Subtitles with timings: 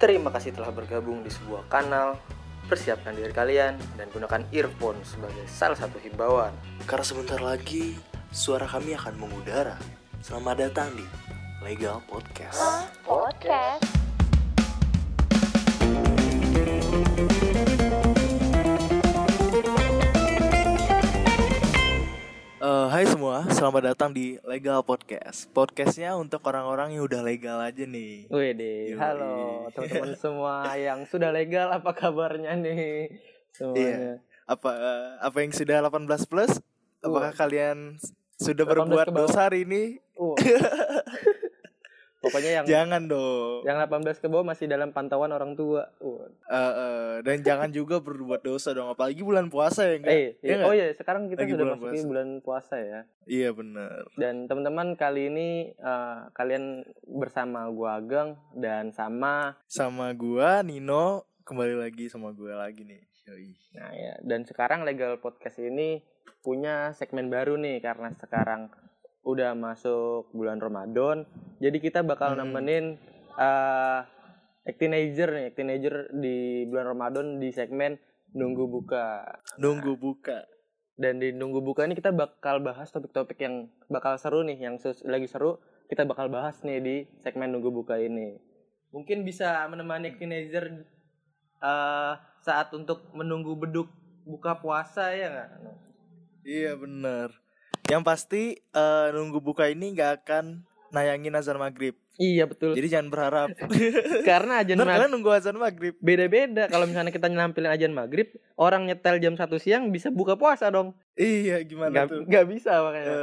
[0.00, 2.16] Terima kasih telah bergabung di sebuah kanal.
[2.72, 6.56] Persiapkan diri kalian dan gunakan earphone sebagai salah satu himbauan.
[6.88, 8.00] Karena sebentar lagi
[8.32, 9.76] suara kami akan mengudara.
[10.24, 11.04] Selamat datang di
[11.60, 12.88] Legal Podcast.
[13.04, 14.09] Podcast.
[22.80, 25.52] Eh, hai semua, selamat datang di Legal Podcast.
[25.52, 28.24] Podcastnya untuk orang-orang yang udah legal aja nih.
[28.32, 33.20] Wih halo teman-teman semua yang sudah legal apa kabarnya nih
[33.52, 34.24] semuanya?
[34.48, 36.56] Apa eh, apa yang sudah 18 plus?
[37.04, 40.00] Apakah kalian s- sudah 18 berbuat dosa hari ini?
[40.16, 40.32] Uh.
[42.20, 43.64] Pokoknya yang Jangan dong.
[43.64, 45.88] yang 18 ke bawah masih dalam pantauan orang tua.
[45.98, 46.28] Uh.
[46.44, 50.12] Eh, eh, dan jangan juga berbuat dosa dong, apalagi bulan puasa ya enggak?
[50.12, 50.68] Eh, Iya nggak?
[50.68, 52.08] oh iya, sekarang kita Lagi sudah bulan masuki puasa.
[52.08, 53.00] bulan puasa ya.
[53.24, 60.60] Iya bener Dan teman-teman kali ini eh, kalian bersama gua Ageng dan sama Sama gua
[60.60, 63.00] Nino kembali lagi sama gua lagi nih.
[63.26, 63.56] Yoi.
[63.74, 66.04] Nah ya, dan sekarang Legal Podcast ini
[66.40, 68.68] punya segmen baru nih karena sekarang
[69.24, 71.28] udah masuk bulan Ramadan.
[71.60, 72.48] Jadi kita bakal Hmm.
[72.48, 72.96] nemenin
[73.40, 74.00] eh
[74.76, 77.96] teenager nih, teenager di bulan Ramadan di segmen
[78.32, 79.24] nunggu buka.
[79.60, 80.46] Nunggu buka.
[81.00, 84.76] Dan di nunggu buka ini kita bakal bahas topik-topik yang bakal seru nih, yang
[85.08, 85.56] lagi seru
[85.88, 88.36] kita bakal bahas nih di segmen nunggu buka ini.
[88.92, 90.84] Mungkin bisa menemani teenager
[91.60, 93.88] eh saat untuk menunggu beduk
[94.24, 95.50] buka puasa ya nggak?
[96.40, 97.49] Iya bener
[97.90, 101.94] Yang pasti eh, nunggu buka ini nggak akan nayangin azan maghrib.
[102.20, 102.76] Iya betul.
[102.76, 103.48] Jadi jangan berharap.
[104.28, 105.94] Karena Ntar maghrib kalian nunggu azan maghrib.
[106.04, 106.68] beda-beda.
[106.68, 108.28] Kalau misalnya kita nampilin ajan maghrib,
[108.60, 110.92] orang nyetel jam satu siang bisa buka puasa dong.
[111.16, 112.22] Iya gimana Nggak, tuh?
[112.28, 113.14] nggak bisa makanya.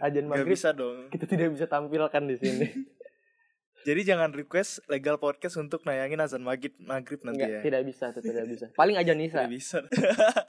[0.00, 0.96] Ajan nggak maghrib bisa dong.
[1.12, 2.66] kita tidak bisa tampilkan di sini.
[3.88, 7.60] Jadi jangan request legal podcast untuk nayangin azan maghrib maghrib nanti ya.
[7.60, 8.66] tidak bisa, tidak bisa.
[8.74, 9.44] Paling ajan nisa.
[9.44, 9.78] Tidak bisa.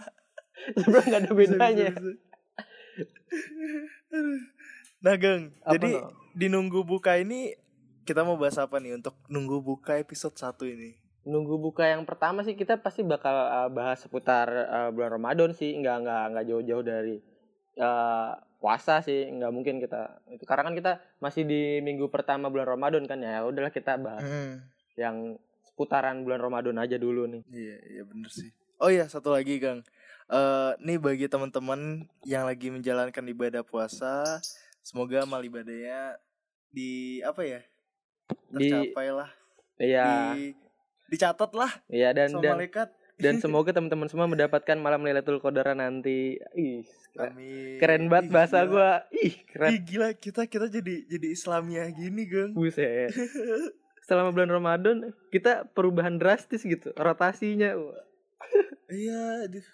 [0.80, 1.88] Sebenarnya nggak ada bedanya.
[1.92, 2.29] Bisa, bisa, bisa.
[5.00, 6.12] Nah, Geng, Apa jadi no?
[6.36, 7.56] di nunggu buka ini
[8.04, 10.98] kita mau bahas apa nih untuk nunggu buka episode 1 ini?
[11.30, 15.78] Nunggu buka yang pertama sih kita pasti bakal uh, bahas seputar uh, bulan Ramadan sih,
[15.78, 17.16] nggak nggak nggak jauh-jauh dari
[17.78, 20.92] uh, puasa sih, nggak mungkin kita itu karena kan kita
[21.22, 24.64] masih di minggu pertama bulan Ramadan kan ya, udahlah kita bahas Hmm.
[24.98, 27.44] yang seputaran bulan Ramadan aja dulu nih.
[27.48, 28.50] Iya, iya bener sih.
[28.80, 29.84] Oh iya, satu lagi, Gang.
[30.30, 34.38] Eh, nih bagi teman-teman yang lagi menjalankan ibadah puasa,
[34.86, 36.22] semoga amal ibadahnya
[36.70, 37.62] di apa ya?
[38.54, 39.30] Tercapai lah.
[39.82, 40.54] ya, Di
[41.10, 42.94] dicatat lah ya dan sama dan malaikat.
[43.18, 46.38] dan semoga teman-teman semua mendapatkan malam Lailatul Qadar nanti.
[46.54, 47.78] Ih, keren, Amin.
[47.82, 48.70] keren banget Ih, bahasa gila.
[48.70, 48.92] gua.
[49.10, 49.70] Ih, keren.
[49.74, 52.54] Ih, gila kita kita jadi jadi Islamiah gini, Gang.
[52.54, 53.10] Buset.
[54.06, 54.98] Selama bulan Ramadan
[55.34, 57.74] kita perubahan drastis gitu, rotasinya.
[58.86, 59.66] Iya, aduh.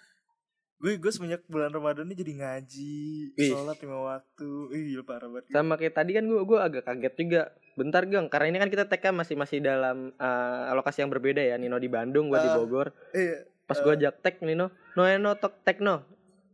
[0.76, 2.96] Gue gue semenjak bulan Ramadan ini jadi ngaji,
[3.32, 3.48] Wih.
[3.48, 4.50] sholat lima waktu.
[4.76, 5.48] Ih, parah banget.
[5.48, 7.42] Sama kayak tadi kan gua gua agak kaget juga.
[7.76, 11.56] Bentar, Gang, karena ini kan kita tag masih masih dalam eh, lokasi yang berbeda ya.
[11.56, 12.56] Nino di Bandung, gua di Ah.
[12.56, 12.92] Bogor.
[13.12, 13.48] Iya.
[13.64, 16.04] Pas gua ajak tag Nino, no no tok tag no.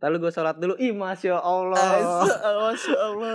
[0.02, 0.74] Lalu gue sholat dulu.
[0.82, 1.78] Ih, masya Allah.
[2.42, 3.30] Masya Allah.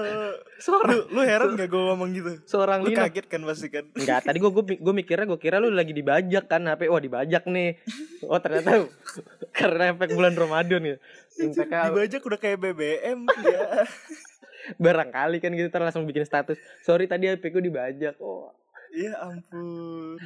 [0.60, 2.32] Seorang Lu, lu heran gak gue ngomong gitu?
[2.44, 3.88] seorang Lu kaget kan pasti kan?
[3.96, 6.92] Enggak, tadi gue gue mikirnya gue kira lu lagi dibajak kan HP.
[6.92, 7.80] Wah, dibajak nih.
[8.28, 8.84] Oh, ternyata
[9.58, 10.98] karena efek bulan Ramadan ya.
[11.40, 13.88] Impactnya Dibajak udah kayak BBM ya.
[14.84, 16.60] barangkali kan gitu ntar langsung bikin status.
[16.84, 18.20] Sorry tadi HP gue dibajak.
[18.20, 18.52] Oh.
[18.92, 20.20] Ya ampun.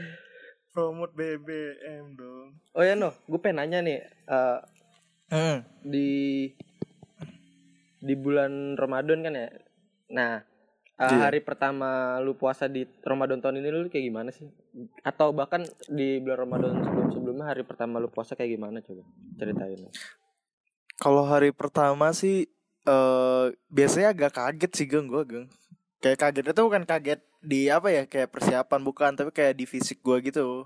[0.74, 2.58] Promote BBM dong.
[2.74, 4.58] Oh ya no, gue pengen nanya nih eh,
[5.32, 5.64] Hmm.
[5.82, 6.52] di
[8.02, 9.48] di bulan Ramadan kan ya.
[10.12, 10.44] Nah,
[10.98, 11.30] eh, Iya.
[11.30, 14.50] hari pertama lu puasa di Ramadan tahun ini lu kayak gimana sih?
[15.02, 19.08] Atau bahkan di bulan Ramadan sebelum-sebelumnya hari pertama lu puasa kayak gimana coba
[19.40, 19.88] ceritain.
[20.98, 22.46] Kalau hari pertama sih
[22.82, 25.48] eh biasanya agak kaget sih geng gue geng.
[26.02, 30.02] Kayak kaget itu bukan kaget di apa ya kayak persiapan bukan tapi kayak di fisik
[30.02, 30.66] gue gitu.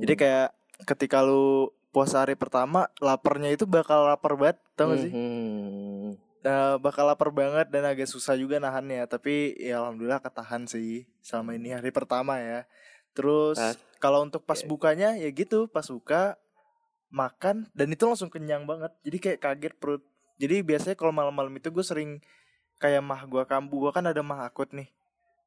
[0.00, 0.20] Jadi Hmm.
[0.20, 0.48] kayak
[0.88, 5.12] ketika lu puasa hari pertama laparnya itu bakal lapar banget tau gak sih?
[5.12, 6.18] Mhm.
[6.40, 11.52] Nah, bakal lapar banget dan agak susah juga nahannya tapi ya alhamdulillah ketahan sih selama
[11.58, 12.64] ini hari pertama ya.
[13.12, 16.40] Terus Pas- kalau untuk pas bukanya ya gitu pas buka
[17.10, 20.02] makan dan itu langsung kenyang banget jadi kayak kaget perut
[20.40, 22.22] jadi biasanya kalau malam-malam itu gue sering
[22.80, 24.88] kayak mah gua kambuh gua kan ada mah akut nih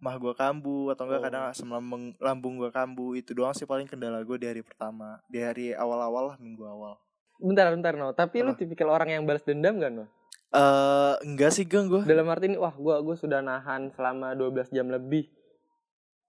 [0.03, 1.25] mah gua kambuh atau enggak Oh.
[1.25, 5.23] kadang asam lambung lambung gua kambuh itu doang sih paling kendala gue di hari pertama
[5.25, 6.99] di hari awal-awal lah minggu awal
[7.39, 8.11] Bentar, bentar, no.
[8.11, 8.59] Tapi lu Apa?
[8.61, 10.05] tipikal orang yang balas dendam gak, no?
[10.51, 14.69] eh enggak sih geng gue Dalam arti ini, wah, gua gua sudah nahan selama 12
[14.69, 15.31] jam lebih.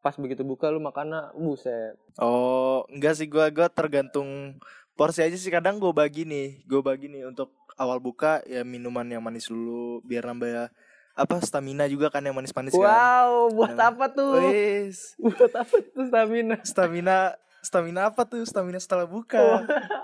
[0.01, 4.61] pas begitu buka lu makannya buset Oh, enggak sih gua gua tergantung
[4.93, 6.63] porsi aja sih kadang gue bagi nih.
[6.63, 10.65] Gue bagi nih untuk awal buka ya minuman yang manis dulu biar nambah ya,
[11.15, 12.83] apa stamina juga kan yang manis-manis kan.
[12.83, 13.89] wow buat Nah.
[13.89, 17.19] apa tuh Wis, buat apa tuh stamina stamina
[17.61, 18.45] stamina apa tuh?
[18.45, 19.41] Stamina setelah buka.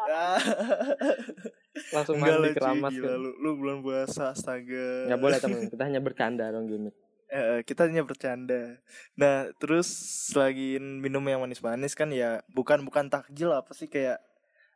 [0.08, 0.40] Ah.
[1.92, 5.06] langsung Enggak mandi keramas gila, kan lu, lu bulan puasa astaga.
[5.06, 6.96] nggak boleh teman kita hanya bercanda dong gimmick
[7.28, 8.74] Eh, kita hanya bercanda.
[9.14, 9.86] Nah, terus
[10.34, 14.18] lagi minum yang manis-manis kan ya bukan bukan takjil apa sih kayak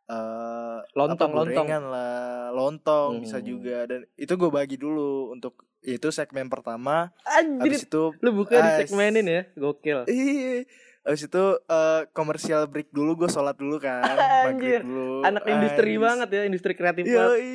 [0.04, 1.66] eh Lontong, apa, lontong.
[1.84, 3.48] lah, lontong bisa Hmm.
[3.48, 7.12] juga dan itu gue bagi dulu untuk itu segmen pertama.
[7.22, 8.78] anjir Habis itu lu buka di Ais.
[8.82, 10.64] segmenin ya gokil Iya.
[11.02, 14.00] Habis itu eh, komersial break dulu gue sholat dulu kan,
[14.48, 15.20] Anjir, dulu.
[15.20, 16.00] anak industri Ais.
[16.00, 17.52] banget ya industri kreatif banget Yoi.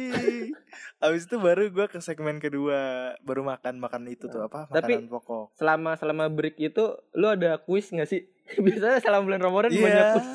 [1.01, 2.77] Habis itu baru gue ke segmen kedua,
[3.19, 4.69] baru makan makan itu tuh apa?
[4.69, 5.45] Tapi- Makanan pokok.
[5.55, 9.81] selama selama break itu lu ada kuis nggak sih biasanya selama bulan Ramadan Iya.
[9.81, 10.27] banyak kuis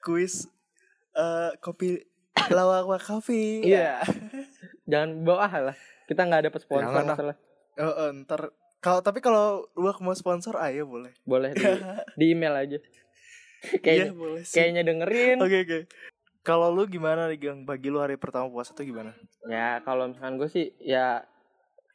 [0.00, 0.34] Kuis
[1.12, 2.02] eh kopi
[2.48, 3.62] lawak kopi.
[3.62, 4.00] Iya.
[4.84, 5.76] jangan bawa ah lah
[6.10, 7.14] kita nggak dapat sponsor Jangan lah.
[7.14, 7.36] masalah
[7.78, 11.14] Oh, oh, ntar kalau tapi kalau lu mau sponsor ayo boleh.
[11.22, 11.62] boleh di,
[12.18, 12.78] di email aja
[13.62, 14.54] Iya, kayaknya boleh sih.
[14.56, 15.78] kayaknya dengerin Oke, oke.
[16.40, 17.58] Kalau lu gimana nih, Gang?
[17.62, 19.12] Bagi lu hari pertama puasa tuh gimana?
[19.44, 21.20] ya kalau misalkan gue sih ya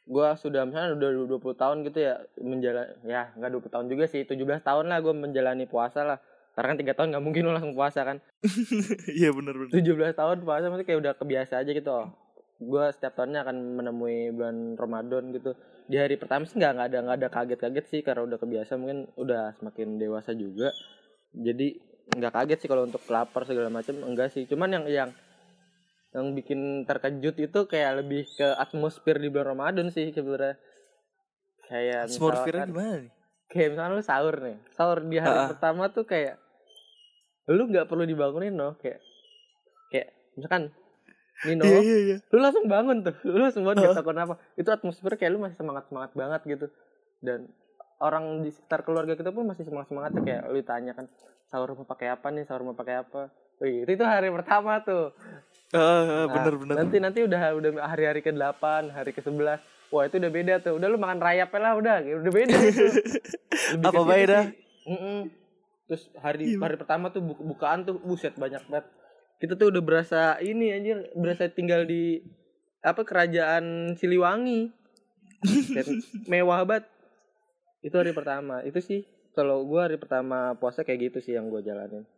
[0.02, 4.22] gue sudah misalnya udah 20 tahun gitu ya menjalani ya nggak 20 tahun juga sih
[4.22, 6.18] 17 tahun lah gue menjalani puasa lah
[6.54, 8.22] karena kan tiga tahun nggak mungkin lo langsung puasa kan
[9.18, 9.74] Iya, bener bener.
[9.74, 12.06] 17 tahun puasa maksudnya kayak udah kebiasa aja gitu oh.
[12.56, 15.52] Gue setiap tahunnya akan menemui bulan Ramadan gitu
[15.86, 19.06] di hari pertama sih nggak nggak ada nggak ada kaget-kaget sih karena udah kebiasa mungkin
[19.14, 20.72] udah semakin dewasa juga
[21.36, 21.76] jadi
[22.16, 25.10] nggak kaget sih kalau untuk lapar segala macam enggak sih cuman yang yang
[26.16, 30.56] yang bikin terkejut itu kayak lebih ke atmosfer di bulan Ramadan sih sebenarnya
[31.66, 33.10] kayak Atmosfernya gimana nih?
[33.52, 35.50] kayak misalnya lu sahur nih sahur di hari Ha-ha.
[35.52, 36.40] pertama tuh kayak
[37.52, 39.02] lu nggak perlu dibangunin no kayak
[39.92, 40.72] kayak misalkan
[41.42, 42.16] Nino Iya, iya, iya.
[42.26, 43.88] lu langsung bangun tuh lu langsung bangun Ha-ha.
[43.90, 46.66] gak tau kenapa itu atmosfer kayak lu masih semangat semangat banget gitu
[47.18, 47.50] dan
[47.98, 51.06] orang di sekitar keluarga kita pun masih semangat semangat kayak lu tanya kan
[51.44, 55.12] sahur mau pakai apa nih sahur mau pakai apa Wih, itu, itu hari pertama tuh
[55.68, 56.74] Ah, ah, Nah, bener bener.
[56.74, 60.72] nanti nanti udah udah hari-hari ke 8 hari ke 11 wah itu udah beda tuh
[60.72, 62.86] udah lu makan rayapnya lah udah udah beda itu
[63.82, 64.38] Apa beda?
[64.44, 64.54] sih.
[64.86, 65.18] Mm-mm.
[65.84, 66.58] terus hari Iya.
[66.60, 68.86] hari pertama tuh bu- bukaan tuh buset banyak banget
[69.36, 72.24] kita tuh udah berasa ini anjir berasa tinggal di
[72.80, 74.72] apa kerajaan Siliwangi
[76.30, 76.84] mewah banget
[77.80, 79.00] itu hari pertama itu sih
[79.30, 82.08] kalau gua hari pertama puasa kayak gitu sih yang gua jalanin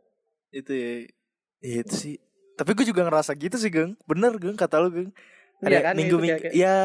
[0.49, 1.05] Itu ya.
[1.61, 2.17] Itu sih.
[2.55, 4.01] Tapi gue juga ngerasa gitu sih, Geng.
[4.03, 5.11] Bener, Geng, kata lu, Geng.
[5.59, 6.77] Iya Ada kan, minggu minggu kayak- ya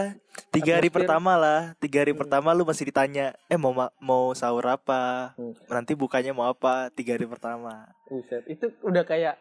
[0.49, 2.19] tiga hari pertama lah tiga hari Hmm.
[2.19, 5.53] pertama lu masih ditanya eh mau ma- mau sahur apa Hmm.
[5.69, 9.37] nanti bukanya mau apa tiga hari pertama Buset, itu udah kayak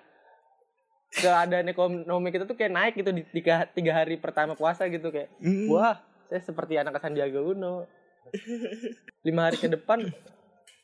[1.13, 5.29] keadaan ekonomi kita tuh kayak naik gitu di tiga, tiga hari pertama puasa gitu kayak
[5.39, 5.69] Hmm.
[5.69, 7.85] wah saya seperti anak Sandiaga Uno
[9.27, 10.09] lima hari ke depan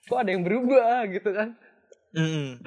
[0.04, 1.56] kok ada yang berubah gitu kan
[2.12, 2.60] Mm-mm.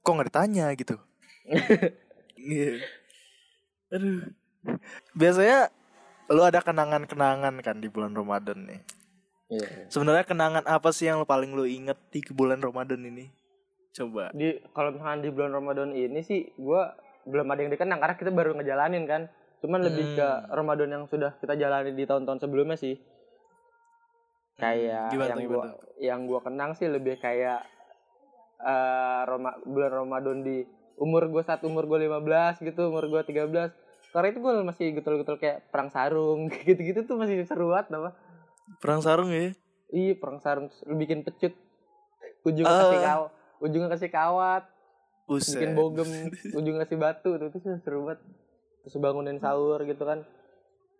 [0.00, 0.96] kok nggak ditanya gitu
[2.44, 2.80] Iya.
[3.88, 4.28] aduh
[5.12, 5.68] biasanya
[6.28, 8.80] lu ada kenangan-kenangan kan di bulan Ramadan nih
[9.44, 9.92] Iya.
[9.92, 13.28] sebenarnya kenangan apa sih yang lu paling lu inget di bulan Ramadan ini
[13.94, 14.28] coba.
[14.30, 16.92] Di kalau misalkan di bulan Ramadan ini sih gua
[17.24, 19.22] belum ada yang dikenang karena kita baru ngejalanin kan.
[19.58, 20.50] Cuman lebih ke Hmm.
[20.52, 22.98] Ramadan yang sudah kita jalani di tahun-tahun sebelumnya sih.
[24.54, 27.64] Kayak Hmm, gimana yang tuh, gua gimana yang gua kenang sih lebih kayak
[28.56, 30.62] eh Roma, bulan Ramadan di
[30.96, 33.74] umur gua saat umur gua 15 gitu umur gua 13
[34.10, 38.10] karena itu gua masih getol-getol kayak perang sarung gitu-gitu tuh masih seru banget apa
[38.78, 39.50] perang sarung ya?
[39.88, 41.52] Iya perang sarung lu bikin pecut.
[42.42, 42.80] Ujungnya Ah.
[42.84, 44.64] kasih kawat ujungnya kasih kawat
[45.24, 46.08] bikin bogem
[46.52, 48.20] ujung ngasih batu tuh itu seru banget.
[48.84, 50.20] Terus bangunin sahur gitu kan.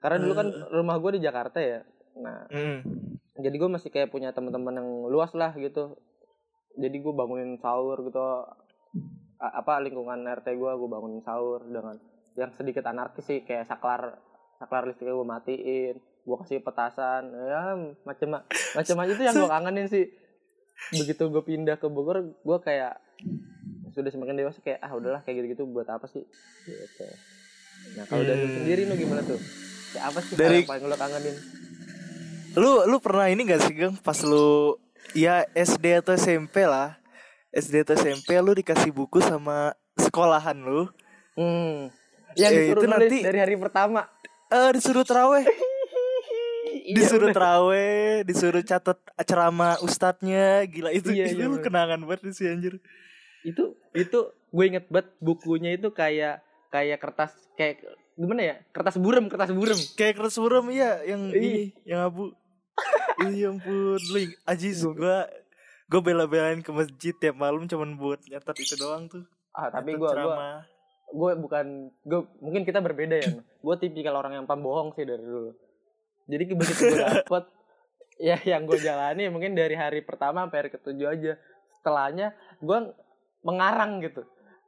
[0.01, 1.85] Karena dulu kan rumah gue di Jakarta ya.
[2.17, 2.79] Nah Mm.
[3.37, 6.01] jadi gue masih kayak punya teman-teman yang luas lah gitu.
[6.75, 8.17] Jadi gue bangunin sahur gitu.
[9.37, 12.01] A- apa lingkungan RT gue gue bangunin sahur dengan
[12.35, 14.17] yang sedikit anarkis sih kayak saklar
[14.57, 15.95] saklar listriknya gue matiin.
[16.25, 17.77] Gue kasih petasan ya
[18.09, 20.09] macam macam aja itu yang gue kangenin sih
[20.93, 22.99] begitu gue pindah ke Bogor gue kayak
[23.91, 26.23] sudah semakin dewasa kayak ah udahlah kayak gitu-gitu buat apa sih
[26.63, 27.07] gitu
[27.95, 28.55] nah kalau dari Hmm.
[28.57, 29.39] sendiri lu gimana tuh
[29.91, 31.37] kayak apa sih Dari- yang paling lo kangenin
[32.55, 34.79] Lu lu pernah ini gak sih Gang pas lu
[35.11, 36.95] ya SD atau SMP lah.
[37.51, 40.87] SD atau SMP lu dikasih buku sama sekolahan lu.
[41.35, 41.91] Hmm.
[42.33, 44.07] Yang Eh, disuruh itu nulis nanti- dari hari pertama.
[44.49, 45.43] Eh disuruh teraweh.
[46.87, 47.37] disuruh bener.
[47.37, 52.77] teraweh, disuruh catat ceramah ustadznya, gila itu Iya, itu iya, lu kenangan banget sih anjir.
[53.41, 54.19] itu itu
[54.51, 59.77] gue inget banget bukunya itu kayak kayak kertas kayak gimana ya kertas burem kertas burem
[59.95, 61.37] Kayak keras buram iya yang Iya.
[61.39, 61.51] ini
[61.85, 62.33] yang abu.
[63.21, 65.29] Iya ampun, lu Ajis gua
[65.87, 69.23] gua bela-belain ke masjid tiap malam cuman buat nyatat itu doang tuh.
[69.53, 70.35] ah tapi gue gue
[71.15, 71.67] gue bukan
[72.03, 75.55] gue mungkin kita berbeda ya gue tipikal orang yang pembohong sih dari dulu
[76.25, 77.45] jadi begitu gue dapet
[78.29, 81.33] ya yang gue jalani mungkin dari hari pertama sampai hari ketujuh aja
[81.81, 82.79] setelahnya gue
[83.45, 84.23] mengarang gitu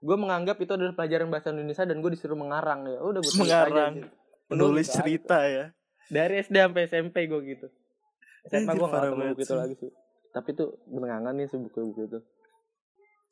[0.05, 3.41] gue menganggap itu adalah pelajaran bahasa Indonesia dan gue disuruh mengarang ya udah gue aja
[3.43, 3.93] Mengarang.
[3.97, 4.09] gitu.
[4.53, 4.95] menulis aja.
[5.01, 5.67] cerita ya.
[6.13, 7.67] dari SD sampai SMP gue gitu
[8.47, 9.59] SMA gue gak parah ketemu banget buku itu sih.
[9.59, 9.91] lagi sih
[10.37, 12.21] tapi tuh mengangan nih sih buku-buku itu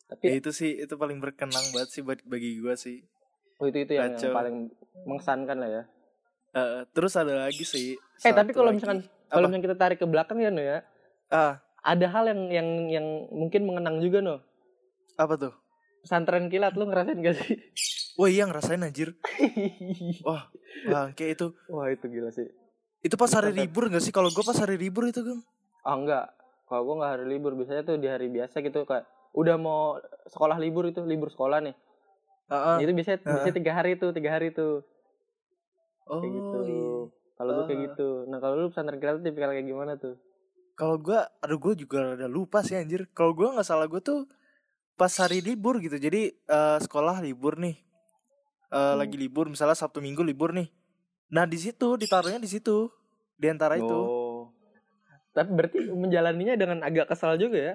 [0.04, 3.00] tapi Ya, itu sih itu paling berkenang banget sih buat bagi gua sih.
[3.56, 4.68] oh, itu itu yang, yang paling
[5.08, 5.84] mengesankan lah ya
[6.54, 7.98] Eh, terus ada lagi sih.
[8.20, 10.78] Eh tapi kalau misalkan kalau misalkan kita tarik ke belakang ya no ya
[11.28, 14.36] ah ada hal yang yang yang mungkin mengenang juga no
[15.14, 15.52] apa tuh?
[16.00, 17.56] pesantren kilat lu ngerasain gak sih
[18.14, 19.10] Wah iya ngerasain anjir.
[20.26, 20.46] Wah,
[21.12, 21.46] kayak itu.
[21.66, 22.46] wah itu gila sih
[23.00, 24.12] Itu pas hari libur gak sih?
[24.12, 25.42] Kalau gua pas hari libur itu, Gang.
[25.82, 26.24] ah enggak
[26.64, 30.56] kalau gue nggak hari libur biasanya tuh di hari biasa gitu kayak udah mau sekolah
[30.56, 31.76] libur itu libur sekolah nih
[32.48, 32.76] Heeh.
[32.80, 33.28] itu biasanya Ah.
[33.34, 34.80] biasanya tiga hari tuh tiga hari tuh
[36.04, 36.92] Oh, kayak gitu iya.
[37.34, 40.16] Kalau gue kayak gitu nah kalau lu pesantren kilat tuh tipikal kayak gimana tuh
[40.74, 43.06] Kalau gua aduh gua juga ada lupa sih anjir.
[43.14, 44.26] Kalau gua nggak salah gua tuh
[44.98, 45.94] pas hari libur gitu.
[45.94, 47.78] Jadi eh, sekolah libur nih.
[48.74, 48.98] Eh, Hmm.
[48.98, 50.66] lagi libur misalnya Sabtu Minggu libur nih.
[51.30, 52.90] Nah, di situ ditaruhnya di situ.
[53.38, 53.86] Di antara itu.
[53.86, 54.50] Oh.
[55.30, 57.74] Tapi berarti menjalaninya dengan agak kesal juga ya.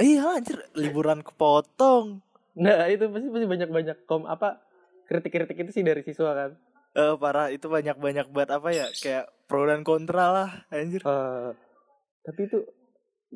[0.00, 2.24] Iya anjir, liburan kepotong.
[2.56, 4.56] Nah, itu pasti pasti banyak-banyak kom apa
[5.04, 6.50] kritik-kritik itu sih dari siswa kan.
[6.98, 8.90] Eh parah itu banyak-banyak buat apa ya?
[8.90, 11.00] Kayak pro dan kontra lah anjir.
[11.06, 11.50] Eh,
[12.26, 12.58] tapi itu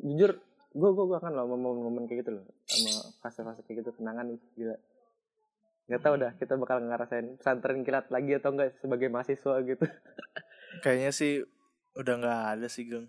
[0.03, 0.35] jujur
[0.73, 4.41] gue gue gue akan loh momen-momen kayak gitu loh sama fase-fase kayak gitu kenangan nih
[4.57, 4.73] gila
[5.85, 9.85] nggak tahu dah kita bakal ngerasain pesantren kilat lagi atau enggak sebagai mahasiswa gitu
[10.81, 11.45] Kayaknya sih
[11.93, 13.05] udah nggak ada sih, Geng.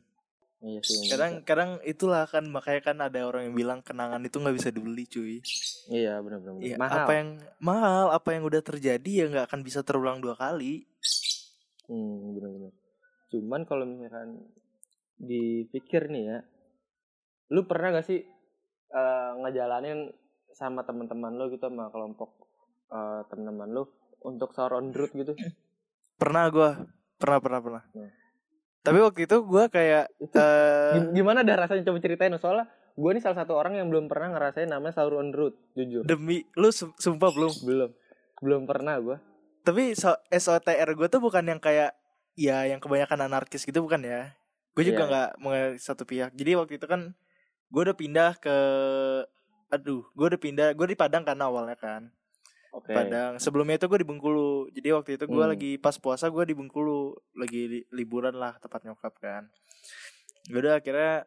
[0.64, 4.56] Iya sih Kadang kadang itulah kan makanya kan ada orang yang bilang kenangan itu nggak
[4.56, 5.44] bisa dibeli, cuy.
[5.92, 7.28] iya benar-benar Iya, mahal apa yang
[7.60, 10.88] mahal, apa yang udah terjadi ya nggak akan bisa terulang dua kali.
[11.86, 12.72] hmm, benar-benar
[13.28, 14.40] cuman kalau misalkan
[15.20, 16.38] dipikir nih ya
[17.50, 18.24] lu pernah gak sih
[18.90, 20.10] eh, ngejalanin
[20.54, 22.30] sama teman-teman lu gitu sama kelompok
[22.88, 23.84] eh, teman-teman lu
[24.24, 25.34] untuk sahur on road gitu
[26.14, 26.70] Pernah gua,
[27.18, 27.82] pernah pernah pernah.
[27.90, 28.10] Hmm.
[28.84, 30.36] Tapi waktu itu gua kayak itu
[30.92, 34.30] Gim- gimana dah rasanya coba ceritain soalnya gue nih salah satu orang yang belum pernah
[34.30, 37.50] ngerasain namanya sahur on road jujur demi lu su- sumpah belum.
[37.66, 37.90] belum
[38.38, 39.16] belum pernah gue
[39.64, 41.96] Tapi so, SOTR gue tuh bukan yang kayak
[42.36, 44.36] ya yang kebanyakan anarkis gitu bukan ya.
[44.76, 45.08] Gue juga Iya.
[45.08, 46.36] nggak mengenai satu pihak.
[46.36, 47.16] Jadi waktu itu kan
[47.66, 48.56] gue udah pindah ke
[49.70, 52.12] aduh, gue udah pindah, gue di Padang kan awalnya kan.
[52.74, 53.38] Oke Padang.
[53.38, 54.50] Sebelumnya itu gue di Bengkulu.
[54.68, 55.50] Jadi waktu itu gue Hmm.
[55.50, 57.00] lagi pas puasa gue di Bengkulu,
[57.32, 59.46] lagi li- liburan lah tempat nyokap kan.
[60.46, 61.24] Udah akhirnya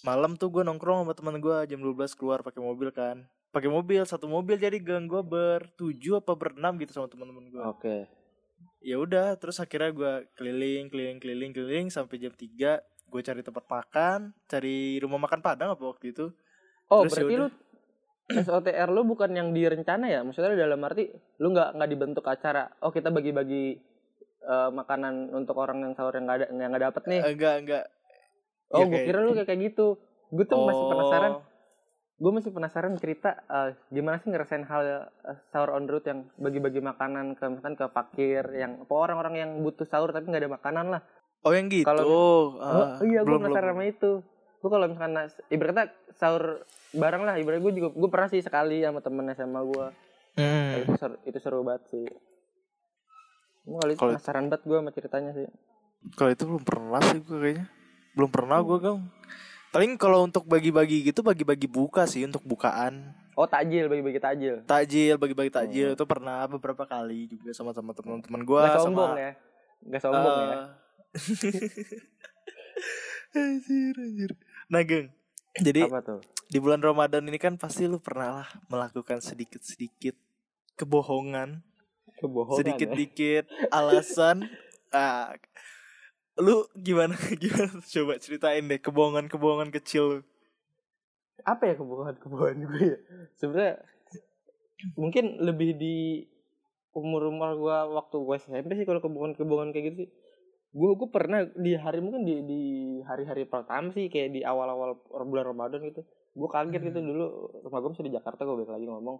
[0.00, 3.22] malam tuh gue nongkrong sama teman gue jam 12 keluar pakai mobil kan.
[3.48, 7.62] Pakai mobil satu mobil jadi gang gue bertujuh apa berenam gitu sama teman-teman gue.
[7.62, 7.96] oke
[8.78, 13.64] Ya udah, terus akhirnya gue keliling, keliling, keliling, keliling sampai jam 3 gue cari tempat
[13.64, 16.30] makan, cari rumah makan Padang apa waktu itu.
[16.86, 17.40] oh Terus berarti yaudah.
[17.42, 17.48] lu
[18.30, 22.90] SOTR lu bukan yang direncana ya maksudnya dalam arti lu nggak nggak dibentuk acara oh
[22.90, 23.80] kita bagi-bagi
[24.42, 27.84] eh, makanan untuk orang yang sahur yang nggak ada yang nggak dapet nih Enggak, enggak.
[28.68, 29.96] oh ya gue kira lu kayak kayak gitu
[30.28, 30.90] gue tuh masih Oh.
[30.90, 31.32] penasaran
[32.18, 35.02] gue masih penasaran cerita eh, gimana sih ngerasain hal eh,
[35.46, 39.50] sahur on the road yang bagi-bagi makanan ke misalkan ke fakir yang apa orang-orang yang
[39.58, 41.02] butuh sahur tapi nggak ada makanan lah
[41.38, 41.86] Oh yang gitu.
[41.86, 43.78] Kalau- Ah, oh, iya gue penasaran belum.
[43.78, 44.10] sama itu
[44.58, 45.14] gue kalau misalkan
[45.48, 49.86] ibaratnya sahur bareng lah ibaratnya gue juga gue pernah sih sekali sama temen SMA gue
[50.34, 50.70] Hmm.
[50.78, 52.06] itu seru, itu seru banget sih
[53.60, 55.46] Gue kali itu Kalau- penasaran banget gue sama ceritanya sih
[56.14, 57.66] Kalau itu belum pernah sih gue kayaknya.
[58.14, 59.02] Belum pernah gue gang.
[59.68, 63.14] Paling kalau untuk bagi-bagi gitu bagi-bagi buka sih untuk bukaan.
[63.34, 65.94] oh takjil bagi-bagi takjil Takjil, bagi-bagi takjil Oh.
[65.94, 68.62] itu pernah beberapa kali juga sama sama teman-teman gue.
[68.64, 69.32] Gak sombong ya
[69.88, 70.58] Gak sombong ya
[73.34, 74.32] anjir, anjir.
[74.68, 75.08] Nah, Geng.
[75.58, 80.16] Jadi apa tuh di bulan Ramadan ini kan pasti lu pernah lah melakukan sedikit-sedikit
[80.80, 81.60] kebohongan,
[82.24, 82.60] kebohongan ya.
[82.64, 84.44] sedikit-dikit alasan.
[84.88, 85.36] Ah,
[86.40, 87.12] lu gimana
[87.44, 90.20] gimana coba ceritain deh kebohongan-kebohongan kecil lu.
[91.44, 92.98] apa ya kebohongan-kebohongan gue ya
[93.36, 93.84] sebenarnya
[94.96, 96.24] mungkin lebih di
[96.96, 100.10] umur umur gue waktu gue SMP sih kalau kebohongan-kebohongan kayak gitu sih
[100.78, 102.60] gue gue pernah di hari mungkin di di
[103.02, 104.94] hari-hari pertama sih kayak di awal-awal
[105.26, 106.06] bulan Ramadan gitu.
[106.32, 107.08] Gue kaget gitu Hmm.
[107.08, 107.26] dulu
[107.62, 109.18] rumah gue masih di Jakarta gue balik lagi ngomong.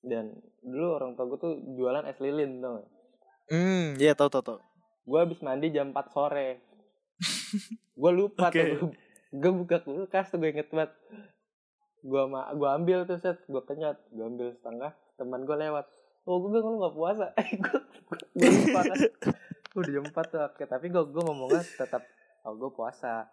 [0.00, 2.88] Dan dulu orang tua gue tuh jualan es lilin tau gak
[3.46, 4.58] Hmm, iya tahu tahu tahu.
[5.04, 6.64] gue habis mandi jam 4 sore.
[7.94, 8.64] Gue lupa Oke.
[8.74, 8.90] tuh
[9.30, 10.90] gue buka kulkas tuh gue inget banget.
[12.00, 15.84] Gue ma gua ambil tuh set gue kenyot gue ambil setengah teman gue lewat.
[16.24, 17.26] Oh gue bilang lu gak puasa?
[18.34, 18.96] Gue lupa kan
[19.74, 22.02] udah jam 4 tuh oke tapi gue gue ngomongnya tetap
[22.42, 23.26] oh gue puasa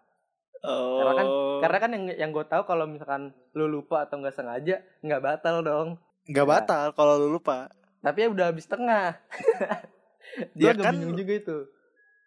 [0.60, 0.94] Oh.
[0.94, 1.26] Karena kan
[1.58, 5.58] karena kan yang yang gue tahu kalau misalkan lu lupa atau nggak sengaja nggak batal
[5.58, 5.88] dong
[6.24, 6.50] nggak Ya.
[6.52, 7.66] batal kalau lu lupa.
[7.98, 9.18] tapi ya udah habis tengah
[10.54, 11.58] gue Ya kan- bingung juga itu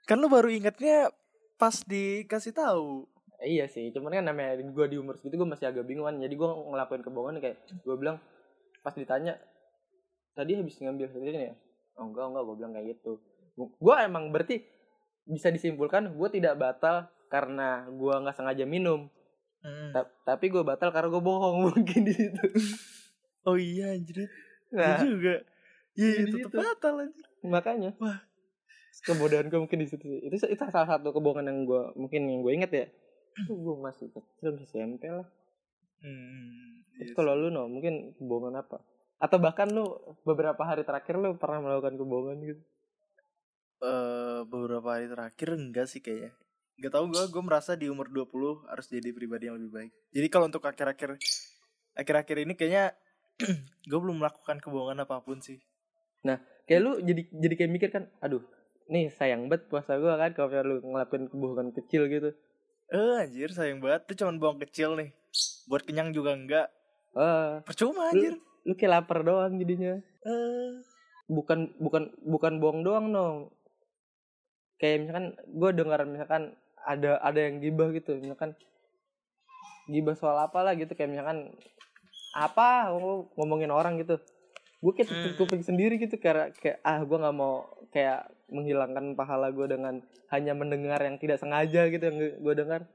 [0.04, 1.10] Kan lu baru ingatnya
[1.56, 3.08] pas dikasih tahu.
[3.38, 6.14] Eh, iya sih, cuman kan namanya gue di umur segitu gue masih agak bingung kan.
[6.16, 8.22] Jadi gue ngelakuin kebohongan kayak gue bilang
[8.82, 9.40] pas ditanya
[10.34, 11.54] tadi habis ngambil sendiri ya?
[11.96, 13.18] Oh enggak enggak gue bilang kayak gitu.
[13.56, 14.62] Gue emang berarti
[15.24, 16.96] bisa disimpulkan gue tidak batal
[17.28, 19.10] karena gue nggak sengaja minum,
[19.60, 19.90] Hmm.
[19.90, 22.38] Ta- tapi gue batal karena gue bohong mungkin di situ.
[23.44, 24.26] Oh iya anjir.
[24.70, 25.34] Nah, Iya juga.
[25.94, 26.58] Iya, Iya, di tetep situ.
[26.60, 27.26] batal anjir.
[27.42, 28.18] makanya Wah.
[29.02, 30.22] kebodohan gue mungkin di situ sih.
[30.24, 32.86] Itu itu salah satu kebohongan yang gue mungkin yang gue inget ya.
[33.38, 35.26] Itu gue masih kecil masih SMP lah.
[36.00, 36.82] Hmm.
[36.96, 38.82] Terus iya kalau lu no mungkin kebohongan apa?
[39.18, 42.62] Atau bahkan lu beberapa hari terakhir lu pernah melakukan kebohongan gitu?
[43.84, 46.32] Eh beberapa hari terakhir enggak sih kayaknya.
[46.80, 49.92] Enggak tahu gue gue merasa di umur 20 harus jadi pribadi yang lebih baik.
[50.12, 51.20] Jadi kalau untuk akhir-akhir
[51.96, 52.96] akhir-akhir ini kayaknya
[53.90, 55.60] gue belum melakukan kebohongan apa pun sih.
[56.66, 58.42] Kayak lu jadi jadi kayak mikir kan, aduh,
[58.90, 62.34] nih sayang banget puasa gua kan kalau lu ngelakuin kebohongan kecil gitu.
[62.90, 65.10] Eh anjir sayang banget Itu cuman bohong kecil nih
[65.66, 66.70] Buat kenyang juga enggak
[67.18, 68.34] Ah, Percuma lu, anjir
[68.66, 69.98] lu kayak lapar doang jadinya.
[70.26, 70.70] Eh
[71.26, 73.50] Bukan bukan bukan bohong doang no.
[74.76, 76.44] Kayak misalkan gua dengar misalkan
[76.82, 78.54] ada ada yang gibah gitu, misalkan
[79.86, 81.54] gibah soal apa lah gitu kayak misalkan
[82.34, 82.92] apa?
[82.92, 84.18] Ngomong- ngomongin orang gitu.
[84.84, 85.40] Gue kayak tutup Hmm.
[85.40, 89.98] kuping sendiri gitu kayak kayak ah gue nggak mau kayak menghilangkan pahala gue dengan
[90.30, 92.86] hanya mendengar yang tidak sengaja gitu yang gue dengar.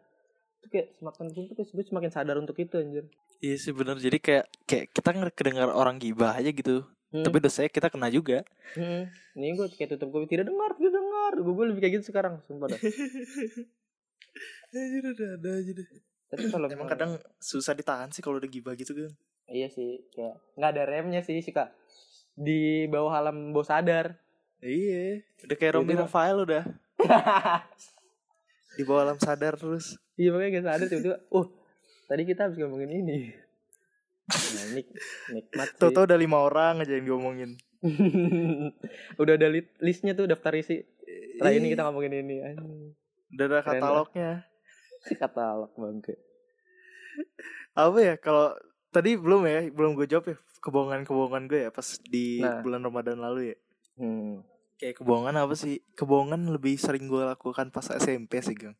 [0.60, 3.04] Itu kayak semakin tuh kayak gue semakin sadar untuk itu anjir.
[3.40, 3.96] Iya sih bener.
[3.96, 6.84] Jadi kayak kayak kita kedengar orang gibah aja gitu.
[7.10, 7.26] Hmm.
[7.26, 8.44] Tapi dosanya kita kena juga.
[8.70, 9.10] Hmm.
[9.34, 10.70] ini gue kayak tutup kuping tidak dengar
[11.22, 12.80] dengar gue gue lebih kayak gitu sekarang sumpah dah.
[14.72, 15.88] Anjir ada ada aja deh.
[16.26, 19.12] Tapi kalau Emang misalkan- kadang susah ditahan sih kalau udah gibah gitu kan
[19.46, 21.74] iya sih kayak nggak ada remnya sih sih kak
[22.32, 24.14] di bawah alam bawah sadar.
[24.60, 25.26] Iya.
[25.42, 26.62] Udah kayak Romi Tiba-tiba- Rafael udah.
[28.70, 29.98] Di bawah alam sadar terus.
[30.14, 31.50] Iya makanya gak sadar tiba-tiba oh
[32.06, 33.18] tadi kita habis ngomongin ini.
[34.30, 34.86] Nah, nik
[35.28, 35.80] nikmat sih.
[35.80, 37.58] Toto udah lima orang aja yang diomongin.
[39.16, 40.84] Udah ada li- listnya tuh daftar isi
[41.36, 42.36] setelah ini kita ngomongin ini
[43.30, 44.30] Udah ada katalognya
[45.22, 46.14] katalog bangke
[47.72, 48.52] Apa ya kalau
[48.90, 52.60] Tadi belum ya Belum gue jawab ya Kebohongan-kebohongan gue ya Pas di Nah.
[52.60, 53.56] bulan Ramadan lalu ya
[53.96, 54.34] hmm.
[54.80, 55.84] Kayak kebohongan apa sih?
[55.92, 58.72] Kebohongan lebih sering gue lakukan pas SMP sih, Gang.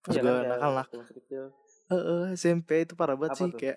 [0.00, 0.88] Pas gue nakal nak.
[0.88, 1.42] waktu masih kecil.
[1.92, 3.60] Heeh, SMP itu parah banget Apa sih tuh?
[3.60, 3.76] kayak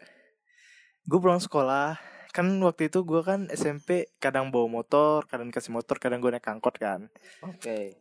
[1.04, 2.00] gue pulang sekolah
[2.36, 6.44] kan waktu itu gue kan SMP kadang bawa motor kadang kasih motor kadang gue naik
[6.44, 7.08] angkot kan.
[7.40, 7.96] Oke.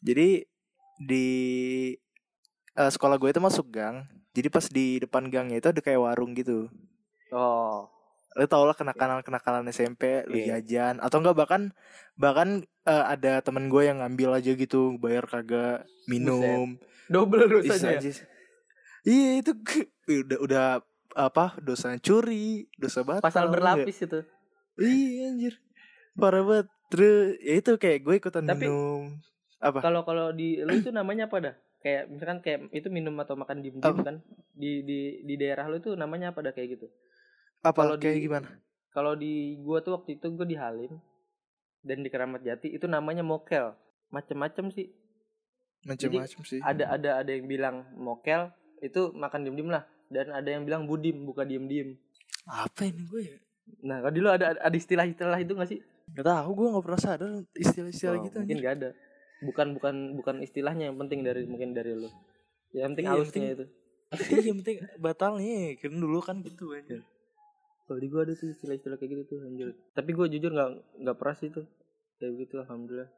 [0.00, 0.48] Jadi
[0.96, 1.26] di
[2.72, 4.08] eh, sekolah gue itu masuk gang.
[4.32, 6.72] Jadi pas di depan gangnya itu ada kayak warung gitu.
[7.28, 7.86] Oh.
[8.34, 10.58] Lo tau lah kenakalan kenakalan SMP lu Iya.
[10.58, 10.98] jajan.
[10.98, 11.62] Atau enggak bahkan
[12.16, 16.80] bahkan eh, ada temen gue yang ngambil aja gitu bayar kagak minum.
[17.06, 18.16] Double dosanya anjir.
[19.04, 19.52] iya itu
[20.24, 20.66] udah udah
[21.14, 23.54] apa dosa curi dosa batal pasal enggak?
[23.80, 24.20] berlapis itu.
[24.74, 25.54] Iya anjir.
[26.12, 26.66] Parah banget.
[26.86, 29.18] Terus ya itu kayak gue ikutan Tapi- minum
[29.58, 29.80] apa?
[29.80, 31.54] kalau kalau di lu itu namanya apa dah?
[31.80, 34.02] Kayak misalkan kayak itu minum atau makan diem diem Apa?
[34.02, 34.16] kan?
[34.52, 36.86] Di di di daerah lu itu namanya apa dah kayak gitu?
[37.60, 37.78] Apa?
[37.78, 38.48] Kalau kayak di- gimana?
[38.90, 41.02] kalau di gua tuh waktu itu gua di Halim
[41.80, 43.74] dan di Keramat Jati itu namanya mokel.
[44.08, 44.90] Macem-macem sih.
[45.82, 46.60] Macam-macam sih.
[46.60, 48.48] ada ada ada yang bilang mokel
[48.80, 51.88] itu makan diem diem lah dan ada yang bilang budim buka diem diem.
[52.44, 53.36] Apa ini gue ya?
[53.82, 55.80] Nah kalau dulu ada ada istilah istilah itu gak sih?
[56.10, 58.64] Gak tahu gue gak pernah sadar istilah-istilah Oh, gitu mungkin anjir.
[58.64, 58.90] gak ada.
[59.40, 62.08] Bukan bukan bukan istilahnya yang penting dari mungkin dari lu
[62.72, 63.66] yang penting Iya, halusnya penting- itu.
[64.14, 67.02] Iya yang penting batalnya kan dulu kan gitu anjir
[67.84, 71.16] kalau di gua ada tuh istilah-istilah kayak gitu tuh anjir tapi gua jujur nggak nggak
[71.16, 71.66] pernah sih tuh
[72.16, 73.10] kayak gitu alhamdulillah.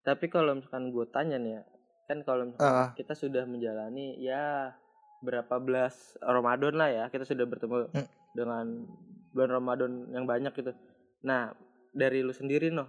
[0.00, 1.62] Tapi kalau misalkan gua tanya nih ya
[2.04, 4.70] kan kalau misalkan Ah, kita sudah menjalani ya
[5.20, 8.08] berapa belas Ramadan lah ya kita sudah bertemu Hmm.
[8.32, 8.66] dengan
[9.30, 10.72] bulan Ramadan yang banyak gitu
[11.20, 11.52] nah
[11.92, 12.88] dari lu sendiri noh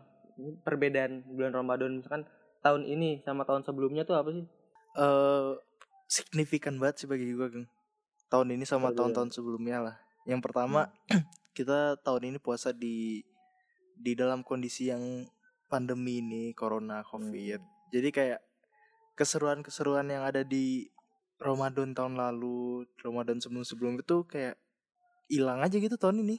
[0.63, 2.23] perbedaan bulan Ramadan misalkan
[2.61, 4.45] tahun ini sama tahun sebelumnya tuh apa sih?
[4.97, 5.51] eh
[6.07, 7.67] signifikan banget sih bagi gue Geng.
[8.27, 10.87] tahun ini sama tahun-tahun sebelumnya lah yang pertama
[11.57, 13.23] kita tahun ini puasa di
[13.95, 15.27] di dalam kondisi yang
[15.67, 17.59] pandemi ini corona covid
[17.91, 18.41] jadi kayak
[19.15, 20.87] keseruan-keseruan yang ada di
[21.41, 24.55] Ramadan tahun lalu Ramadan sebelum-sebelum itu kayak
[25.25, 26.37] hilang aja gitu tahun ini.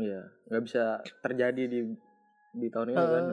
[0.00, 0.84] Iya, nggak bisa
[1.20, 1.80] terjadi di
[2.50, 3.24] di tahun ini Eh, kan.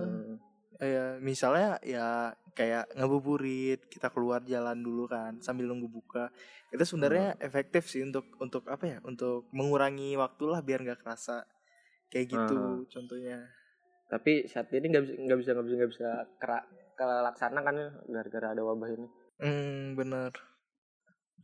[0.77, 6.29] kayak misalnya ya kayak ngabuburit kita keluar jalan dulu kan sambil nunggu buka.
[6.69, 11.47] Itu sebenarnya efektif sih untuk untuk apa ya untuk mengurangi waktu lah biar nggak kerasa
[12.11, 13.47] kayak gitu contohnya.
[14.11, 16.59] Tapi saat ini nggak bisa nggak bisa nggak bisa nggak bisa kera,
[16.97, 19.07] kelaksana kan ya, gara-gara ada wabah ini.
[19.37, 20.33] hmm bener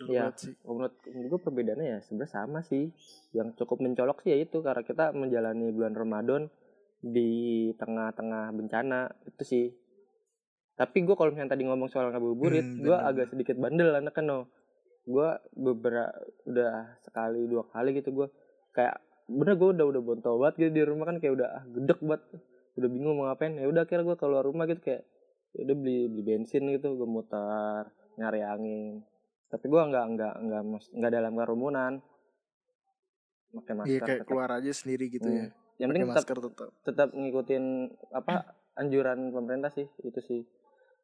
[0.08, 0.54] Banget sih.
[0.64, 2.92] Menurut gue perbedaannya ya sebenarnya sama sih.
[3.32, 6.42] Yang cukup mencolok sih ya itu karena kita menjalani bulan Ramadan
[7.04, 9.66] di tengah-tengah bencana itu sih.
[10.74, 14.26] Tapi gue kalau misalnya tadi ngomong soal ngabuburit, Hmm, gue agak sedikit bandel anak kan
[14.26, 14.50] no.
[15.04, 16.16] Gue beberapa
[16.48, 18.28] udah sekali dua kali gitu gue
[18.74, 18.98] kayak
[19.30, 22.24] bener gue udah udah bontol banget gitu di rumah kan kayak udah ah, gedek banget
[22.74, 25.04] udah bingung mau ngapain ya udah akhirnya gue keluar rumah gitu kayak
[25.54, 27.88] ya udah beli beli bensin gitu gue muter
[28.18, 29.06] nyari angin
[29.54, 30.62] tapi gue nggak nggak nggak
[30.98, 31.94] nggak dalam kerumunan.
[33.54, 34.28] Pakai masker iya kayak tetap.
[34.28, 35.38] keluar aja sendiri gitu Hmm.
[35.38, 35.46] ya.
[35.78, 36.70] Yang penting tetap tetap.
[36.82, 37.64] tetap ngikutin
[38.10, 38.34] apa
[38.74, 40.42] anjuran pemerintah sih itu sih.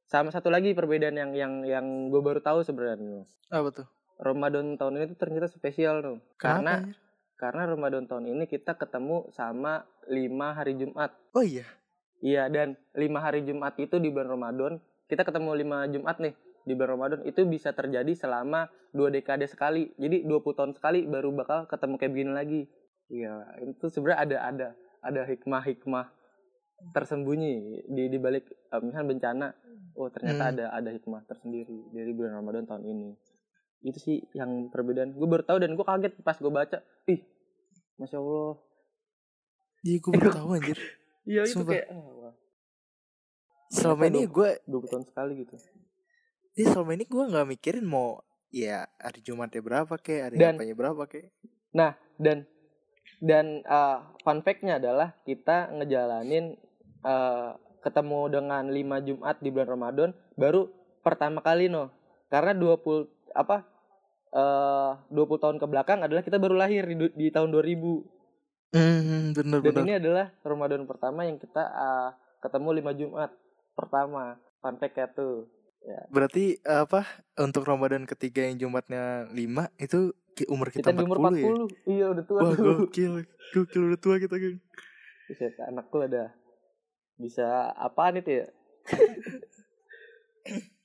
[0.10, 3.30] Sama satu lagi perbedaan yang yang yang gue baru tahu sebenarnya.
[3.54, 3.88] Apa tuh?
[4.18, 6.18] Ramadan tahun ini tuh ternyata spesial tuh.
[6.42, 6.90] Karena
[7.38, 11.14] karena Ramadan tahun ini kita ketemu sama lima hari Jumat.
[11.38, 11.70] Oh iya?
[12.20, 14.74] Iya dan lima hari Jumat itu di bulan Ramadan
[15.06, 19.94] kita ketemu lima Jumat nih di bulan Ramadan itu bisa terjadi selama dua dekade sekali.
[19.96, 22.62] Jadi 20 tahun sekali baru bakal ketemu kayak begini lagi.
[23.08, 23.34] Iya
[23.66, 24.68] itu sebenarnya ada ada
[25.00, 26.06] ada hikmah-hikmah
[26.92, 27.54] tersembunyi
[27.88, 29.48] di di balik eh, misalnya bencana.
[29.94, 30.52] Oh ternyata Hmm.
[30.54, 33.10] ada ada hikmah tersendiri dari bulan Ramadan tahun ini.
[33.82, 35.12] Itu sih yang perbedaan.
[35.12, 36.78] Gue baru tahu dan gue kaget pas gue baca.
[37.06, 37.20] Ih
[37.96, 38.60] masya Allah.
[39.82, 40.80] Iya gue baru tahu anjir.
[41.24, 42.34] Iya itu kayak wah,
[43.70, 44.34] selama ini dua-
[44.66, 45.56] gue 20 tahun sekali gitu
[46.60, 48.20] Iya selama ini gue nggak mikirin mau
[48.52, 51.32] ya hari Jumatnya berapa kek, hari Dan- apanya berapa kek.
[52.20, 52.44] dan
[53.24, 56.60] dan uh, fun fact-nya adalah kita ngejalanin
[57.08, 60.68] uh, ketemu dengan 5 Jumat di bulan Ramadan baru
[61.00, 61.96] pertama kali no.
[62.28, 63.08] Karena 20
[63.40, 63.64] apa
[64.36, 68.76] uh, 20 tahun ke belakang adalah kita baru lahir di, di tahun 2000.
[68.76, 69.84] Hmm, bener Dan bener.
[69.88, 72.10] ini adalah Ramadan pertama yang kita uh,
[72.44, 73.32] ketemu 5 Jumat
[73.80, 74.36] pertama.
[74.60, 75.48] Fun fact-nya tuh.
[76.10, 77.06] Berarti eh, apa
[77.40, 79.38] untuk Ramadan ketiga yang Jumatnya 5
[79.80, 80.14] itu
[80.48, 81.52] umur Kita kita, di 40, umur ya.
[81.52, 81.92] 40.
[81.92, 82.76] Iya, udah tua Wah, tuh.
[82.88, 83.14] gokil.
[83.52, 84.60] Gokil udah tua kita, Geng.
[85.28, 86.34] Buset, anakku ada
[87.20, 87.44] bisa
[87.76, 88.46] apaan itu ya?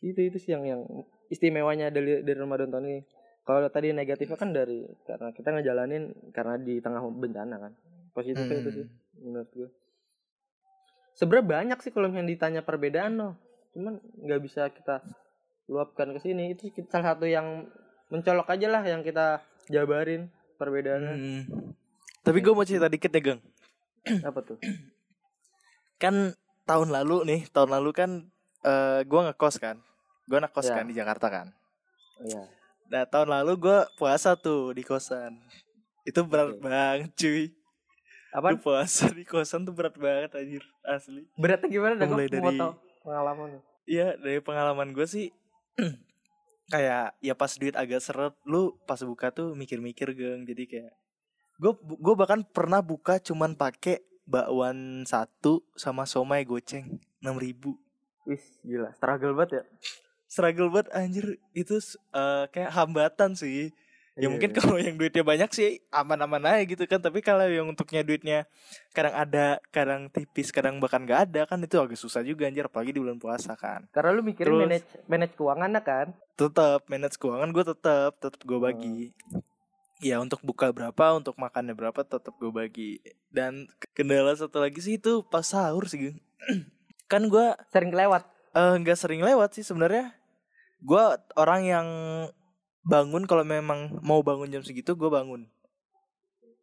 [0.04, 0.82] itu itu sih yang yang
[1.30, 3.00] istimewanya dari dari Ramadan tahun ini.
[3.44, 7.72] Kalau tadi negatifnya kan dari karena kita ngejalanin karena di tengah bencana kan.
[8.12, 8.76] Positifnya itu Hmm.
[8.82, 8.86] sih
[9.20, 9.68] menurut gue.
[11.14, 13.32] Sebenarnya banyak sih kalau yang ditanya perbedaan loh.
[13.74, 15.02] Cuman nggak bisa kita
[15.66, 16.54] luapkan ke sini.
[16.54, 17.66] Itu kita- salah satu yang
[18.08, 21.12] mencolok aja lah yang kita jabarin perbedaannya.
[21.12, 21.42] Hmm.
[22.22, 23.40] Tapi gue mau cerita dikit ya, Geng.
[24.28, 24.56] Apa tuh?
[26.02, 26.32] Kan
[26.64, 28.10] tahun lalu nih, tahun lalu kan
[28.62, 29.76] eh gue ngekos kan.
[30.24, 30.74] Gue ngekos Ya.
[30.74, 31.46] kan di Jakarta kan.
[32.20, 32.48] Iya.
[32.88, 35.36] Nah tahun lalu gue puasa tuh di kosan.
[36.04, 36.60] Itu berat Oke.
[36.60, 37.44] banget cuy.
[38.32, 38.56] Apa?
[38.56, 41.28] Puasa di kosan tuh berat banget anjir asli.
[41.36, 41.94] Beratnya gimana?
[41.96, 42.60] Dan Mulai dari-
[43.04, 43.60] pengalaman.
[43.84, 45.28] Iya dari pengalaman gue sih
[46.72, 50.48] kayak ya pas duit agak seret lu pas buka tuh mikir-mikir geng.
[50.48, 50.94] Jadi kayak
[51.60, 57.76] gue gue bahkan pernah buka cuman pakai bakwan satu sama somai goceng enam ribu.
[58.24, 59.64] Wih, gila, struggle banget ya.
[60.24, 61.26] struggle banget anjir.
[61.52, 61.76] Itu
[62.16, 63.70] eh, kayak hambatan sih
[64.14, 64.56] ya Iya, mungkin iya.
[64.56, 66.98] kalau yang duitnya banyak sih aman-aman aja gitu kan.
[66.98, 68.46] Tapi kalau yang untuknya duitnya
[68.90, 72.62] kadang ada kadang tipis kadang bahkan gak ada kan itu agak susah juga anjir.
[72.64, 73.90] Apalagi di bulan puasa kan.
[73.90, 76.06] Karena lu mikirin Terus- manage manage keuangan kan?
[76.34, 78.98] tetap manage keuangan gue tetap tetap gue bagi.
[79.98, 83.02] Ya untuk buka berapa untuk makannya berapa tetap gue bagi.
[83.30, 86.14] Dan kendala satu lagi sih itu pas sahur sih
[87.10, 88.22] kan gue Sering kelewat.
[88.52, 90.14] eh, nggak sering lewat sih sebenarnya.
[90.78, 91.02] Gue
[91.34, 91.86] orang yang
[92.84, 95.48] bangun kalau memang mau bangun jam segitu gue bangun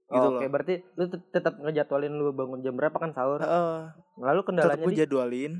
[0.08, 3.40] gitu Oke, loh berarti lu tet- tetap ngejadwalin lu bangun jam berapa kan sahur?
[3.40, 3.96] Heeh.
[4.18, 5.54] Lalu tetap kendalanya gue di jadwalin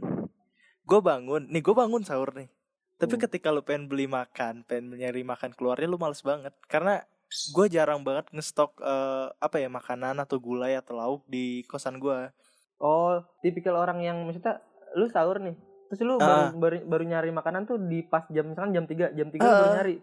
[0.82, 2.52] gue bangun nih gue bangun sahur nih
[2.98, 3.24] tapi Hmm.
[3.24, 7.00] ketika lu pengen beli makan pengen nyari makan keluarnya lu males banget karena
[7.48, 12.30] gue jarang banget ngestok eh, apa ya makanan atau gulai atau lauk di kosan gue
[12.78, 14.58] Oh, tipikal orang yang maksudnya
[14.92, 15.54] lu sahur nih.
[15.86, 16.50] terus lu Ah.
[16.50, 19.48] baru, baru baru nyari makanan tuh di pas jam misalkan jam 3 jam 3 Ah.
[19.54, 19.96] baru nyari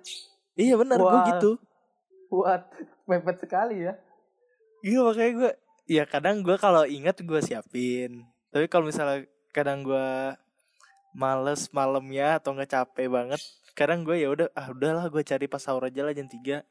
[0.59, 1.51] Iya benar gue gitu.
[2.29, 2.63] buat
[3.09, 3.95] mepet sekali ya
[4.79, 5.51] Iya makanya gue
[5.89, 8.23] ya kadang gue kalau ingat gue siapin.
[8.51, 10.09] Tapi kalau misalnya kadang gue
[11.11, 13.41] males malamnya atau nggak capek banget,
[13.75, 16.63] kadang gue ya udah ah udahlah gue cari pas sahur aja lah jam 3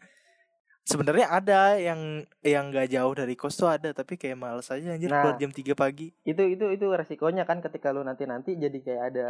[0.88, 5.12] Sebenarnya ada yang yang nggak jauh dari kos tuh ada, tapi kayak males aja anjir
[5.12, 5.20] Nah.
[5.20, 6.16] keluar jam 3 pagi.
[6.24, 9.28] itu itu itu resikonya kan ketika lu nanti nanti jadi kayak ada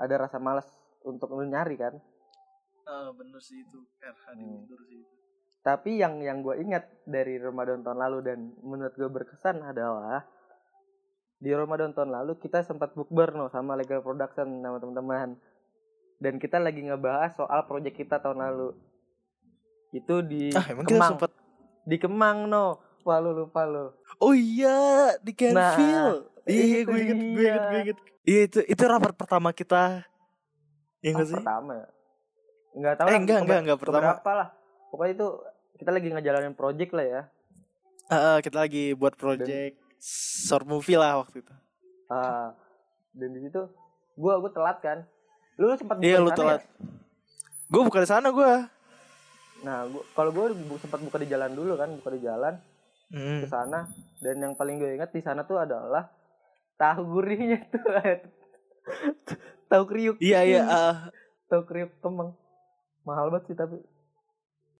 [0.00, 0.64] ada rasa malas
[1.04, 2.00] untuk lu nyari kan
[2.84, 4.64] Ah bener sih itu RH Hmm.
[4.68, 4.76] sih itu.
[5.60, 10.20] tapi yang yang gue ingat dari Ramadan tahun lalu dan menurut gue berkesan adalah
[11.34, 15.40] di Ramadan tahun lalu kita sempat bukber no sama Legal Production sama teman-teman
[16.16, 18.76] dan kita lagi ngebahas soal proyek kita tahun lalu
[19.90, 21.30] itu di Ah emang kita Kemang sempet
[21.82, 22.66] di Kemang no
[23.00, 26.28] wah lu lupa lo Oh iya di Canfield.
[26.44, 27.98] iya iya itu gue inget gue inget gue inget.
[28.22, 30.04] Iya itu itu rapat pertama kita.
[31.00, 31.36] Iya Ah, nggak sih?
[31.40, 31.88] pertama ya
[32.74, 34.02] nggak tahu Eh, lah, enggak, enggak, enggak pertama.
[34.12, 34.48] keberapa lah
[34.88, 35.28] pokoknya itu
[35.74, 37.22] kita lagi ngejalanin project lah ya
[38.06, 39.78] ah, kita lagi buat project
[40.44, 41.54] short movie lah waktu itu.
[42.06, 42.52] Ah,
[43.10, 43.64] dan di situ
[44.14, 44.98] gua gua telat kan.
[45.54, 46.60] Lu sempat buka Iya lu telat.
[46.60, 46.68] ya?
[47.66, 48.52] Gue bukan di sana gue.
[49.62, 52.60] Nah, gua kalau gua bu- sempat buka di jalan dulu kan, buka di jalan
[53.06, 53.40] Hmm.
[53.40, 56.12] ke sana dan yang paling gue ingat di sana tuh adalah
[56.76, 57.80] tahu gurihnya tuh.
[59.70, 60.16] tahu kriuk.
[60.18, 60.62] Iya iya.
[60.64, 60.94] ah,
[61.46, 62.36] Tahu kriuk kemang.
[63.04, 63.76] Mahal banget sih tapi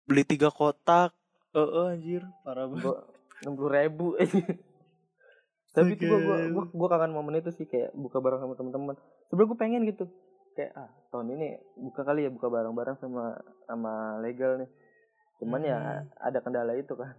[0.05, 1.13] beli tiga kotak.
[1.51, 2.83] Eh eh, anjir parah banget.
[2.83, 2.95] gua
[3.41, 4.07] enam puluh ribu.
[5.75, 8.95] tapi itu gua, gua, gua, gua kangen momen itu sih kayak buka bareng sama teman-teman.
[9.27, 10.05] Sebenernya gue pengen gitu
[10.55, 13.35] kayak ah tahun ini buka kali ya buka bareng-bareng sama
[13.65, 14.69] sama legal nih.
[15.37, 16.07] Cuman ya Hmm.
[16.17, 17.11] ada kendala itu kan.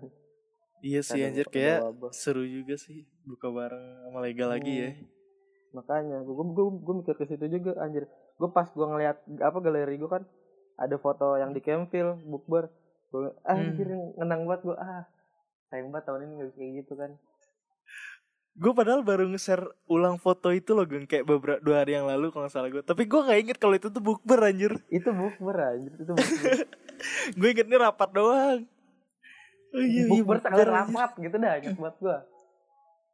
[0.80, 1.78] Iya sih Ada- anjir kayak
[2.12, 4.90] seru juga sih buka bareng sama legal lagi ya.
[4.94, 5.04] Hmm.
[5.74, 8.08] Makanya gue gue gue mikir ke situ juga anjir.
[8.36, 10.24] Gue pas gue ngeliat apa galeri gue kan
[10.76, 12.68] ada foto yang di Campville bukber.
[13.08, 14.12] Gue anjir Hmm.
[14.20, 15.04] ngenang banget gue ah
[15.66, 17.10] sayang banget tahun ini gak bisa kayak gitu kan.
[18.56, 22.32] Gue padahal baru nge-share ulang foto itu loh gue kayak beberapa dua hari yang lalu
[22.32, 22.80] kalau nggak salah gue.
[22.80, 24.72] Tapi gue nggak inget kalau itu tuh bukber anjir.
[24.88, 26.52] Itu bukber anjir itu bukber.
[27.40, 28.60] gue ingetnya rapat doang.
[29.76, 30.72] Oh iya, iya, bukber sekali anjir.
[30.72, 32.16] rapat gitu dah inget buat gue.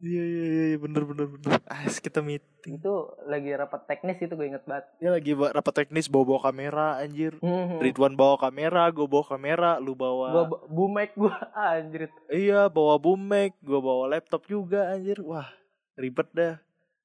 [0.03, 1.62] Iya iya iya iya, bener bener bener.
[1.71, 2.75] Ah kita meeting.
[2.75, 4.91] Itu lagi rapat teknis itu gue inget banget.
[4.99, 7.38] Dia lagi rapat teknis bawa bawa kamera anjir.
[7.38, 7.79] Hmm.
[7.79, 12.11] Ridwan bawa kamera, gue bawa kamera, lu bawa Gue bu mic gue anjir.
[12.35, 15.23] iya bawa mic, gue bawa laptop juga anjir.
[15.23, 15.47] Wah
[15.95, 16.59] ribet dah.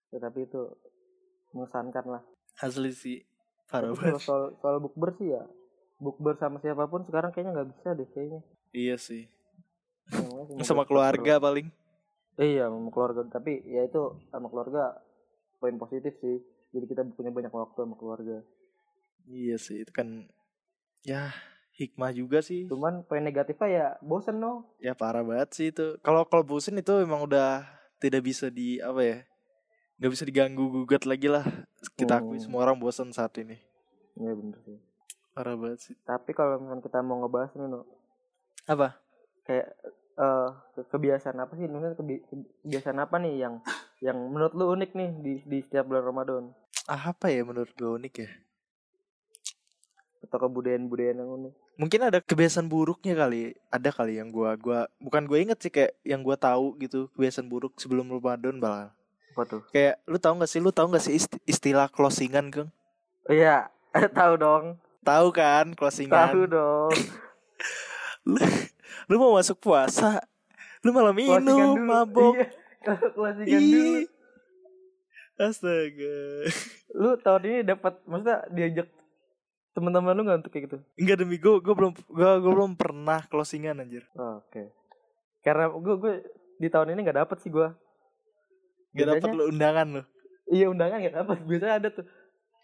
[0.09, 0.65] Ya, tapi itu
[1.53, 2.23] mengesankan lah.
[2.57, 3.21] Asli sih
[3.69, 4.25] parah banget.
[4.25, 5.43] soal soal bukber sih ya
[5.99, 8.41] bukber sama siapa pun sekarang kayaknya nggak bisa deh kayaknya.
[8.73, 9.29] Iya sih.
[10.65, 11.69] Sama keluarga paling.
[12.37, 15.01] Iya sama keluarga tapi ya itu sama keluarga
[15.57, 16.37] poin positif sih.
[16.69, 18.45] Jadi kita punya banyak waktu sama keluarga.
[19.25, 20.29] Iya sih itu kan
[21.01, 21.33] ya
[21.73, 22.69] hikmah juga sih.
[22.69, 24.69] Cuman poin negatifnya ya bosen no.
[24.77, 25.97] Ya parah banget sih itu.
[26.05, 27.65] Kalau kalau bosen itu emang udah
[27.97, 29.19] tidak bisa di apa ya?
[29.97, 31.41] nggak bisa diganggu gugat lagi lah.
[31.97, 32.45] Kita akui Hmm.
[32.45, 33.57] semua orang bosan saat ini.
[34.13, 34.77] Iya bener sih.
[35.33, 35.95] Parah banget sih.
[36.05, 37.81] Tapi kalau misalnya kita mau ngebahas nih no,
[38.69, 39.01] Apa?
[39.41, 39.73] kayak
[40.17, 41.65] eh ke- kebiasaan apa sih?
[41.65, 42.23] Maksudnya kebi-
[42.63, 43.55] kebiasaan apa nih yang
[43.99, 46.43] yang menurut lu unik nih di di setiap bulan Ramadan
[46.85, 48.29] Ah, apa ya menurut gue unik ya?
[50.19, 51.53] atau kebudayaan-budayaan yang unik?
[51.77, 53.55] Mungkin ada kebiasaan buruknya kali.
[53.69, 57.47] Ada kali yang gua gua bukan gue inget sih kayak yang gua tahu gitu kebiasaan
[57.47, 58.91] buruk sebelum Ramadan bahkan.
[59.31, 59.61] Apa tuh?
[59.69, 62.69] Kayak lu tahu gak sih lu tahu gak sih isti- istilah closingan, Kang?
[63.23, 63.69] Oh, iya,
[64.17, 64.81] tahu dong.
[65.05, 66.33] Tahu kan closingan?
[66.33, 66.91] Tahu dong.
[68.33, 68.41] lu,
[69.07, 70.19] lu mau masuk puasa,
[70.83, 72.35] lu malah minum, mabok.
[73.43, 74.07] Iya, dulu.
[75.37, 76.17] Astaga.
[76.91, 78.87] Lu tahun ini dapat maksudnya diajak
[79.71, 80.77] teman-teman lu nggak untuk kayak gitu?
[80.97, 84.01] Enggak demi gue, gue belum gue, gue belum pernah closingan anjir.
[84.17, 84.73] Oh, Oke.
[85.45, 86.13] Karena gue gue
[86.57, 87.69] di tahun ini nggak dapet sih gue.
[88.97, 90.03] Gak dapet Biasanya- lu undangan lu.
[90.49, 91.37] Iya undangan nggak dapet.
[91.45, 92.05] Biasanya ada tuh.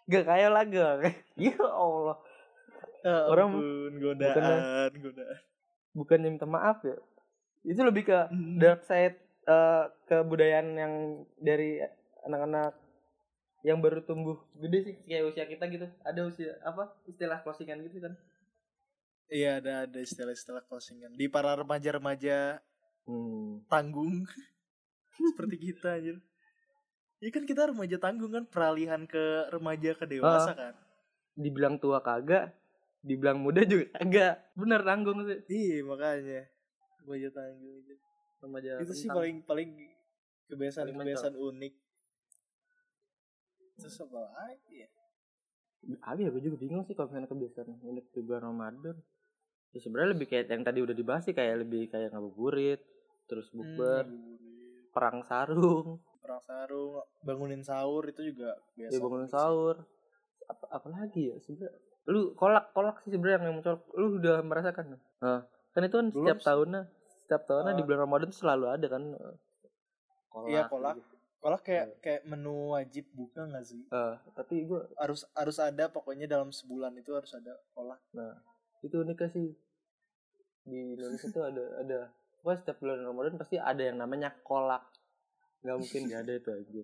[0.04, 0.78] Gak kayak lagi.
[1.46, 2.18] Ya Allah.
[3.04, 5.40] Ya Orang- ampun, godaan, godaan.
[5.94, 6.98] Bukannya minta maaf ya.
[7.64, 8.60] Itu lebih ke Hmm.
[8.60, 10.94] dark side eh, kebudayaan yang
[11.36, 11.84] dari
[12.24, 12.80] anak-anak
[13.64, 15.88] yang baru tumbuh gede sih kayak usia kita gitu.
[16.04, 18.14] Ada usia apa istilah closingan gitu kan?
[19.28, 22.60] Iya ada ada istilah-istilah closingan di para remaja-remaja
[23.04, 23.60] Hmm.
[23.68, 24.24] tanggung
[25.36, 26.18] seperti kita anjir.
[27.20, 30.74] Iya kan kita remaja tanggung kan peralihan ke remaja ke dewasa kan.
[31.36, 32.52] Dibilang tua kagak,
[33.04, 34.36] dibilang muda juga kagak.
[34.56, 35.40] Bener tanggung sih.
[35.46, 36.42] Iya makanya
[37.04, 37.96] remaja tanggung itu.
[38.40, 39.70] Remaja itu sih paling paling
[40.48, 41.74] kebiasaan Paling kebiasaan unik.
[43.76, 44.90] Terus apa lagi ya?
[46.02, 48.96] Abi ya gue juga bingung sih kalau misalnya kebiasaan unik di bulan Ramadan.
[49.74, 52.80] Ya sebenarnya lebih kayak yang tadi udah dibahas sih kayak lebih kayak ngabuburit,
[53.26, 58.94] terus bukber, Hmm, perang sarung, perang sarung, bangunin sahur itu juga biasa.
[58.94, 59.76] ya bangun sahur.
[60.46, 61.74] Apa apa lagi ya sebenarnya?
[62.06, 63.82] Lu kolak kolak sih sebenarnya yang mencolok.
[63.94, 65.00] Lu udah merasakan?
[65.20, 65.40] Nah,
[65.72, 66.82] kan itu kan Belum setiap tahunnya,
[67.22, 67.86] setiap tahunnya di Ah.
[67.86, 69.04] bulan Ramadan tuh selalu ada kan.
[69.10, 69.36] eh,
[70.28, 70.50] Kolak.
[70.50, 70.96] Iya, kolak.
[70.98, 71.16] gitu.
[71.38, 73.84] Kolak kayak kayak menu wajib buka nggak sih?
[73.86, 78.00] Eh, tapi gue Harus harus ada pokoknya dalam sebulan itu harus ada kolak.
[78.12, 78.40] Nah,
[78.80, 79.48] itu uniknya sih
[80.64, 82.00] di Indonesia tuh ada ada
[82.42, 84.84] Wah, setiap bulan Ramadan pasti ada yang namanya kolak.
[85.64, 86.82] Nggak mungkin nggak ada itu aja.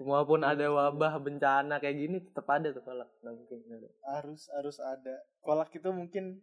[0.00, 3.10] Walaupun ada wabah bencana kayak gini tetap ada tuh kolak.
[3.20, 3.88] Nggak mungkin ada.
[4.16, 5.14] Harus harus ada.
[5.44, 6.40] Kolak itu mungkin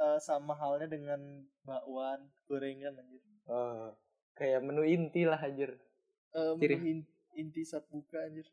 [0.00, 1.20] eh, sama halnya dengan
[1.62, 3.22] bakwan, gorengan anjir.
[3.44, 3.92] Oh,
[4.34, 5.76] kayak menu inti lah anjir.
[6.34, 6.74] Ciri.
[6.74, 8.48] menu in- inti saat buka anjir.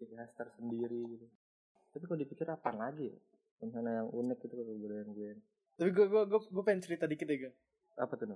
[0.00, 1.26] Ciri khas tersendiri gitu.
[1.92, 3.18] Tapi kalau dipikir apa lagi ya?
[3.62, 5.30] Yang unik itu kalau budaya gue.
[5.78, 7.56] Tapi gue gue gue gue pengen cerita dikit ya, Gang.
[7.94, 8.34] Apa tuh?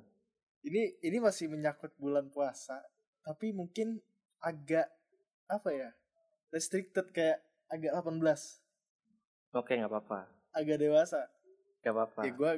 [0.62, 2.78] Ini ini masih menyangkut bulan puasa,
[3.26, 3.98] tapi mungkin
[4.38, 4.86] agak
[5.46, 5.90] apa ya?
[6.48, 8.62] Restricted kayak agak 18,
[9.52, 10.28] Oke, nggak apa-apa.
[10.52, 11.26] agak dewasa.
[11.80, 12.20] Nggak apa-apa.
[12.22, 12.50] Ya gue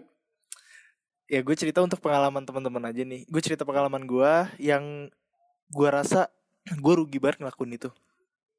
[1.29, 3.23] ya gue cerita untuk pengalaman teman-teman aja nih.
[3.27, 5.09] Gue cerita pengalaman gue yang
[5.69, 6.29] gue rasa
[6.85, 7.91] gue rugi banget ngelakuin itu.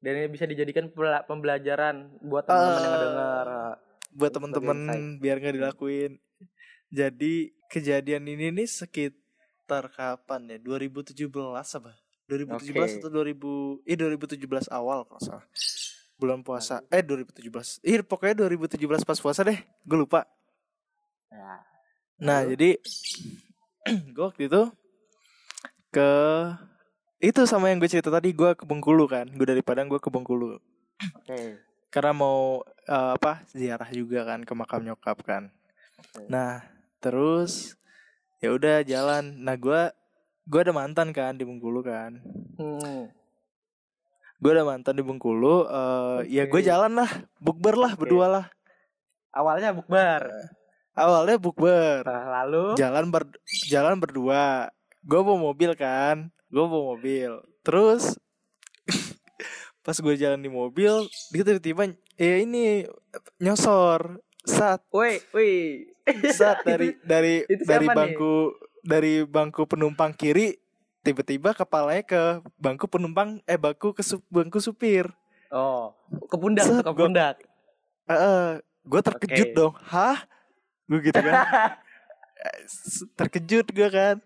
[0.00, 0.88] Dan ini bisa dijadikan
[1.22, 3.00] pembelajaran buat teman-teman yang Ah.
[3.00, 3.48] dengar.
[4.10, 4.32] buat
[4.90, 5.20] insight.
[5.20, 6.12] biar nggak dilakuin.
[6.90, 7.34] Jadi
[7.68, 10.58] kejadian ini nih sekitar kapan ya?
[10.58, 11.22] 2017
[11.76, 11.94] apa?
[12.30, 13.02] 2017 Oke.
[13.02, 15.46] atau 2000 eh 2017 awal kalau salah.
[16.14, 16.86] Bulan puasa.
[16.94, 17.82] Eh 2017.
[17.82, 19.58] Ih pokoknya 2017 pas puasa deh.
[19.82, 20.30] Gue lupa.
[21.34, 21.66] Ya.
[22.22, 22.54] Nah, Lalu?
[22.54, 22.70] jadi
[24.14, 24.62] gue waktu itu
[25.90, 26.10] ke
[27.20, 29.26] itu sama yang gue cerita tadi gue ke Bengkulu kan.
[29.34, 30.62] Gue dari Padang gue ke Bengkulu.
[31.00, 31.56] Oke.
[31.90, 35.48] karena mau eh, apa ziarah juga kan ke makam nyokap kan
[35.96, 36.28] Oke.
[36.28, 36.60] nah
[37.00, 37.74] terus
[38.38, 39.88] ya udah jalan nah gue
[40.42, 42.20] gue ada mantan kan di Bengkulu kan
[42.54, 43.08] Hmm.
[44.36, 48.00] gue ada mantan di Bengkulu eh ya gue jalan lah bukber lah Oke.
[48.00, 48.46] berdua lah
[49.30, 50.26] Awalnya bukber.
[50.92, 53.30] awalnya bukber Nah, lalu jalan ber
[53.64, 54.68] jalan berdua
[55.00, 58.18] gue bawa mobil kan gue bawa mobil terus
[59.80, 60.92] pas gue jalan di mobil
[61.30, 62.84] dia tiba-tiba eh ini
[63.38, 65.84] nyosor saat Woi, woi.
[66.28, 68.16] saat dari dari itu dari siapa nih?
[68.82, 70.56] Dari bangku penumpang kiri
[71.00, 72.20] tiba-tiba kepalanya ke
[72.56, 75.08] bangku penumpang eh bangku ke su- bangku supir
[75.48, 75.90] Oh,
[76.22, 77.34] ke pundak Set, ke gua- pundak.
[78.82, 79.56] gue terkejut Oke.
[79.56, 80.18] dong hah
[80.84, 81.34] gue gitu kan
[83.16, 84.16] terkejut gue kan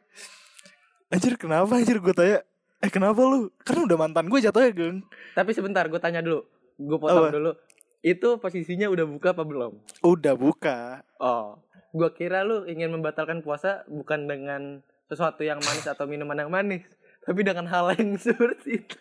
[1.09, 2.39] anjir kenapa anjir gue tanya
[2.79, 4.99] eh kenapa lu kan udah mantan gue jatuhnya geng
[5.33, 6.47] Tapi sebentar, gue tanya dulu.
[6.77, 7.35] Gue potong Apa?
[7.35, 7.51] dulu.
[8.01, 9.73] Itu posisinya udah buka apa belum?
[10.01, 11.57] udah buka Oh,
[11.95, 14.63] gue kira lu ingin membatalkan puasa bukan dengan
[15.07, 16.83] sesuatu yang manis atau minuman yang manis,
[17.23, 18.97] tapi dengan hal yang seperti itu.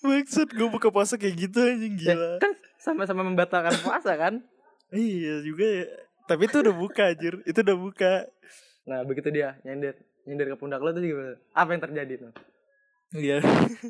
[0.00, 4.46] maksud gue buka puasa kayak gitu anjing Ya, gila kan sama-sama membatalkan puasa kan?
[4.88, 5.86] iya juga ya
[6.24, 8.12] tapi itu udah buka anjir itu udah buka
[8.86, 11.34] Nah, begitu dia nyender nyender ke pundak lu tuh gimana?
[11.50, 12.32] Apa yang terjadi tuh?
[13.14, 13.38] Iya.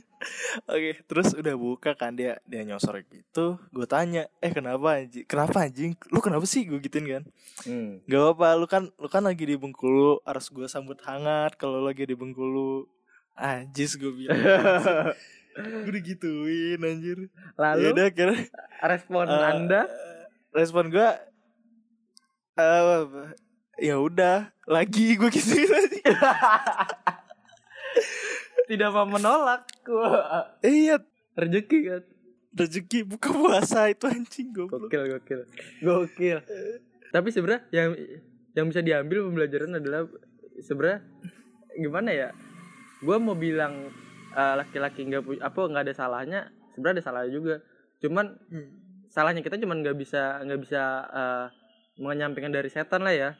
[0.72, 3.56] Oke, terus udah buka kan dia dia nyosor gitu.
[3.72, 5.24] Gue tanya, "Eh, kenapa anjing?
[5.24, 5.96] Kenapa anjing?
[6.12, 7.22] Lu kenapa sih?" Gue gituin kan.
[7.64, 8.04] Hmm.
[8.04, 12.04] Gak apa-apa, lu kan lu kan lagi di Bengkulu, harus gue sambut hangat kalau lagi
[12.04, 12.84] di Bengkulu.
[13.36, 14.36] Anjis gue bilang.
[15.56, 17.32] gue digituin anjir.
[17.56, 18.36] Lalu Ya udah kira
[18.84, 19.88] respon eh, Anda
[20.52, 21.08] respon gue
[22.56, 23.04] eh
[23.80, 26.04] ya udah lagi gue gituin anjing.
[28.66, 29.62] tidak mau menolak.
[30.60, 30.96] Eh, iya,
[31.32, 32.02] rezeki kan.
[32.52, 34.88] rezeki buka puasa itu anjing goblok.
[34.88, 35.40] Gokil, gokil.
[35.80, 36.38] Gokil.
[37.08, 37.92] Tapi sebenarnya yang
[38.52, 40.08] yang bisa diambil pembelajaran adalah
[40.58, 41.04] sebenarnya
[41.74, 42.28] gimana ya?
[42.98, 43.92] Gua mau bilang
[44.32, 46.40] eh, laki-laki nggak pu- apa nggak ada salahnya,
[46.72, 47.54] sebenarnya ada salahnya juga.
[48.00, 48.68] Cuman Hmm.
[49.06, 51.46] salahnya kita cuman nggak bisa nggak bisa eh,
[52.00, 53.30] menyampingkan dari setan lah ya.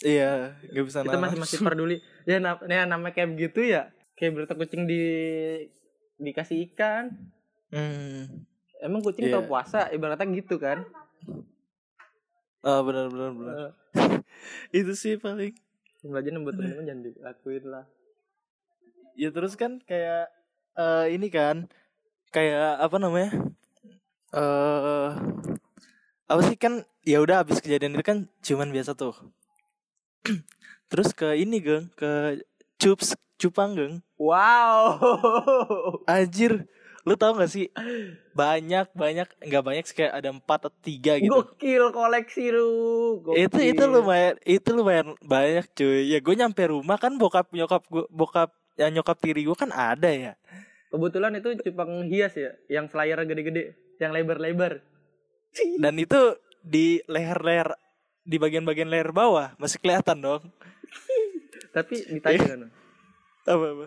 [0.00, 2.00] Iya, gak bisa Kita masih masih peduli.
[2.24, 3.92] Ya na ya, namanya kayak begitu ya.
[4.20, 5.00] Kayak berita kucing di
[6.20, 7.08] dikasih ikan.
[7.72, 8.44] Hmm.
[8.76, 9.40] Emang kucing Iya.
[9.40, 10.84] tau puasa ibaratnya gitu kan.
[12.60, 13.56] Ah benar benar benar.
[13.56, 13.72] Eh,
[14.84, 15.56] Itu sih paling.
[16.04, 17.84] Pembelajaran buat temen-temen jangan dilakuin lah.
[19.16, 20.28] Ya terus kan kayak
[20.76, 21.68] eh ini kan
[22.28, 23.32] kayak apa namanya?
[24.32, 25.10] Eh
[26.30, 29.16] apa sih kan ya udah habis kejadian itu kan cuman biasa tuh.
[30.92, 32.40] terus ke ini geng ke
[32.76, 35.00] cups cupang geng Wow.
[36.04, 36.68] anjir
[37.00, 37.72] lu tau gak sih
[38.30, 42.68] banyak banyak nggak banyak sih kayak ada empat atau tiga gitu Gokil koleksi lu.
[43.18, 43.40] Gokil.
[43.40, 48.04] itu itu lumayan itu lumayan banyak cuy ya gue nyampe rumah kan bokap nyokap gue
[48.06, 50.32] bokap ya nyokap tiri gue kan ada ya
[50.90, 54.82] Kebetulan itu cupang hias ya, yang selayarnya gede-gede, yang lebar-lebar.
[55.78, 56.18] dan itu
[56.60, 57.78] di leher-leher
[58.20, 60.42] di bagian-bagian leher bawah masih kelihatan dong
[61.70, 62.60] Tapi ditanya kan?
[63.46, 63.86] apa apa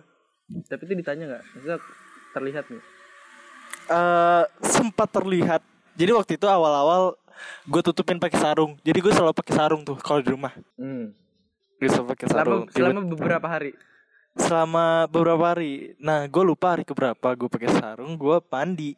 [0.64, 1.44] Tapi itu ditanya nggak?
[1.50, 1.78] Maksudnya
[2.32, 2.82] terlihat nih.
[3.86, 5.60] Eh, sempat terlihat
[5.94, 7.20] jadi waktu itu awal-awal
[7.66, 11.12] gue tutupin pakai sarung jadi gue selalu pakai sarung tuh kalau di rumah Hmm.
[11.76, 13.72] gue selalu pakai Selama, sarung Tiba- selama beberapa hari.
[14.34, 18.96] selama beberapa hari nah gue lupa hari keberapa gue pakai sarung gue mandi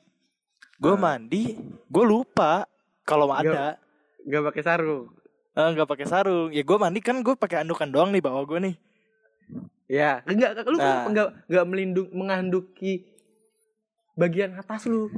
[0.77, 1.01] gue Ah.
[1.01, 1.43] mandi
[1.83, 2.69] gue lupa
[3.01, 3.81] kalau ada
[4.21, 5.05] Gak pakai sarung.
[5.51, 8.59] Eh, nggak pakai sarung ya gue mandi kan gue pakai andukan doang nih bawa gue
[8.61, 8.75] nih
[9.85, 11.05] Ya, enggak lu Nah.
[11.05, 13.05] enggak enggak melindung menghanduki
[14.17, 15.11] bagian atas lu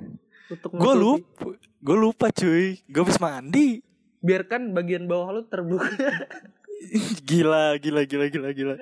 [0.51, 2.83] untuk gue lupa gue lupa cuy.
[2.83, 3.79] Gue habis mandi.
[4.19, 5.87] Biarkan bagian bawah lu terbuka.
[7.29, 8.75] gila gila gila gila gila.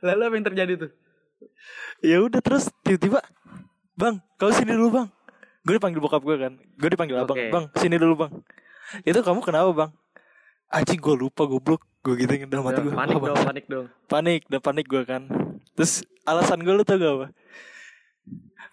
[0.00, 0.92] Lalu apa yang terjadi tuh?
[2.00, 3.20] ya udah terus tiba-tiba
[3.96, 5.08] bang kau sini dulu bang.
[5.68, 6.52] Gue dipanggil bokap gue kan.
[6.80, 7.52] Gue dipanggil abang Oke.
[7.52, 8.32] bang sini dulu bang.
[9.04, 9.90] Itu kamu kenapa bang?
[10.70, 13.86] Aji gue lupa goblok gue gitu dalam hati gue panik dong, panik dong.
[14.08, 15.22] panik dan panik gue kan
[15.76, 17.26] terus alasan gue lu tau gak apa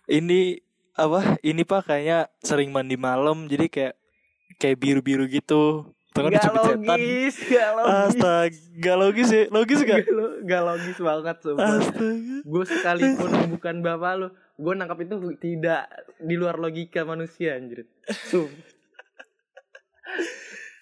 [0.08, 0.64] ini
[0.96, 3.94] apa ini pak kayaknya sering mandi malam jadi kayak
[4.58, 7.94] kayak biru biru gitu Tengah Gak dicubit setan logis, gak logis.
[8.10, 11.68] astaga logis ya logis gak Gak, gak logis banget sumpah.
[11.78, 15.86] astaga Gue sekalipun bukan bapak lu, gue nangkap itu tidak
[16.18, 17.86] di luar logika manusia anjir.
[18.10, 18.50] Sumpah.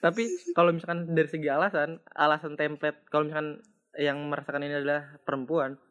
[0.05, 3.57] Tapi kalau misalkan dari segi alasan, alasan template kalau misalkan
[3.97, 5.81] yang merasakan ini adalah perempuan,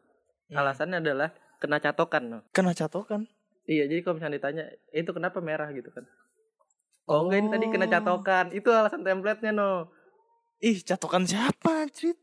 [0.45, 0.61] Hmm.
[0.61, 2.39] alasannya adalah kena catokan no.
[2.53, 3.25] kena catokan
[3.65, 4.63] Iya, jadi kalau misalnya ditanya,
[4.93, 6.05] "Eh, itu kenapa merah gitu kan?
[7.09, 8.53] Oh, enggak ini tadi kena catokan.
[8.53, 9.89] Itu alasan template-nya no.
[10.61, 12.13] ih catokan siapa anjir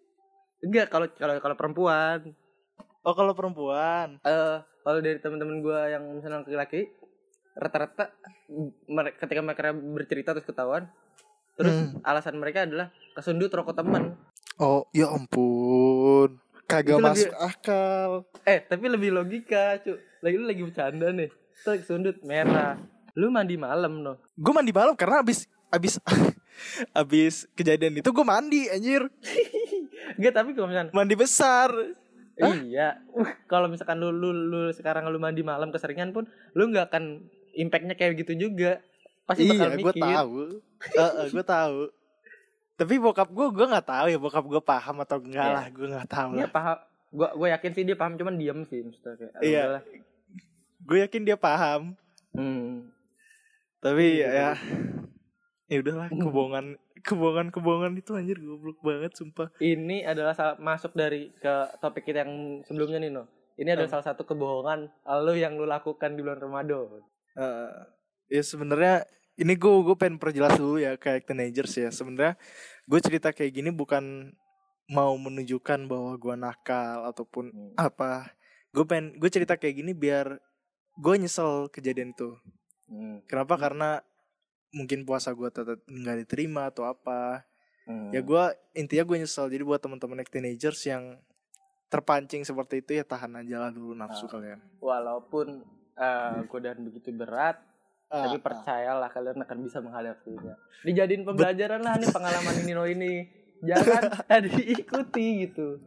[0.63, 2.19] Enggak kalau kalau kalau perempuan.
[3.03, 6.87] oh kalau perempuan eh kalau dari teman-teman gua yang misalnya laki-laki
[7.53, 8.15] rata-rata
[9.19, 10.87] ketika mereka bercerita terus ketahuan
[11.63, 12.03] terus Hmm.
[12.03, 14.19] alasan mereka adalah kesundut rokok teman
[14.55, 16.37] Oh, ya ampun.
[16.65, 18.11] Kagak Itu masuk lebih- akal.
[18.43, 22.77] eh tapi lebih logika cu lagi lu lagi bercanda nih terus kesundut merah
[23.13, 25.97] lu mandi malam no Gue mandi malam karena abis abis
[26.95, 29.07] abis kejadian itu gue mandi anjir.
[30.17, 31.71] enggak tapi kalau misalkan Mandi besar.
[32.35, 36.89] iya Uh, kalau misalkan lu, lu lu sekarang lu mandi malam keseringan pun lu nggak
[36.89, 37.21] akan
[37.53, 38.81] impactnya kayak gitu juga
[39.23, 40.49] pasti bakal iya, gue mikir
[40.85, 40.99] tahu.
[40.99, 41.79] Heeh, gue tahu.
[42.73, 45.55] Tapi bokap gue gue nggak tahu ya bokap gue paham atau enggak Iya.
[45.55, 46.51] lah, gue nggak tahu Iya lah.
[46.51, 46.79] paham
[47.13, 49.61] gua gue yakin sih dia paham cuman diam sih maksudnya kayak Iya.
[49.63, 49.83] udahlah.
[50.83, 51.83] Gue yakin dia paham.
[52.33, 52.89] Hmm.
[53.79, 54.51] Tapi Iya, ya
[55.69, 56.67] ya udahlah kebohongan
[57.01, 59.49] kebohongan kebohongan itu anjir goblok banget sumpah.
[59.59, 63.25] ini adalah sal- masuk dari ke topik kita yang sebelumnya nih no
[63.55, 63.97] ini adalah Hmm.
[63.99, 64.87] salah satu kebohongan
[65.19, 67.01] lo yang lu lakukan di bulan Ramadan
[67.33, 67.73] Eh,
[68.31, 72.37] ya sebenarnya ini gue gue pengen perjelas dulu ya kayak teenagers ya sebenarnya
[72.85, 74.35] gue cerita kayak gini bukan
[74.87, 77.73] mau menunjukkan bahwa gue nakal ataupun Hmm.
[77.75, 78.29] apa
[78.71, 80.37] gue pengen gue cerita kayak gini biar
[80.95, 82.37] gue nyesel kejadian itu
[82.87, 83.25] Hmm.
[83.25, 84.05] kenapa karena
[84.71, 87.49] mungkin puasa gue tetap nggak diterima atau apa
[87.83, 88.13] Hmm.
[88.13, 91.17] ya gue intinya gue nyesel jadi buat teman-teman teenagers yang
[91.89, 94.31] terpancing seperti itu ya tahan aja lah dulu nafsu Ah.
[94.31, 97.61] kalian walaupun eh, godaan begitu berat
[98.13, 100.53] Ah, tapi percayalah kalian akan bisa menghadapinya
[100.85, 103.25] dijadiin pembelajaran lah nih pengalaman ini no ini
[103.65, 104.13] jangan
[104.53, 105.81] diikuti gitu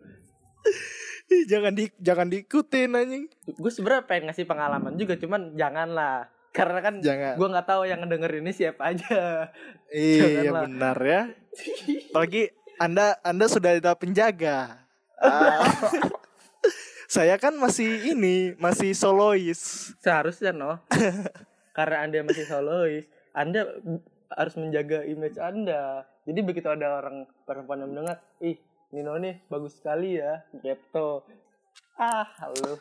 [1.45, 6.97] jangan di jangan diikutin anjing gue sebenarnya pengen ngasih pengalaman juga cuman janganlah karena kan
[7.03, 9.51] jangan gue nggak tahu yang ngedenger ini siapa aja
[9.91, 10.63] Iya Janganlah.
[10.67, 11.21] benar ya.
[12.11, 12.43] Apalagi
[12.75, 14.83] Anda Anda sudah ada penjaga.
[15.19, 15.63] Ah.
[17.05, 19.93] Saya kan masih ini, masih solois.
[20.01, 20.81] Seharusnya no.
[21.75, 23.05] Karena Anda masih solois,
[23.35, 23.67] Anda
[24.31, 26.07] harus menjaga image Anda.
[26.23, 28.57] Jadi begitu ada orang perempuan yang mendengar, ih
[28.95, 31.21] Nino nih bagus sekali ya, gitu.
[31.99, 32.79] Ah, halo.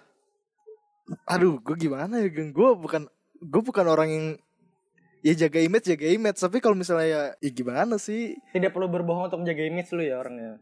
[1.27, 2.55] Aduh, gue gimana ya, geng?
[2.55, 3.11] Gue bukan
[3.45, 4.27] gue bukan orang yang
[5.25, 9.33] ya jaga image jaga image tapi kalau misalnya ya, ya gimana sih Tidak perlu berbohong
[9.33, 10.61] untuk menjaga image lu ya orangnya.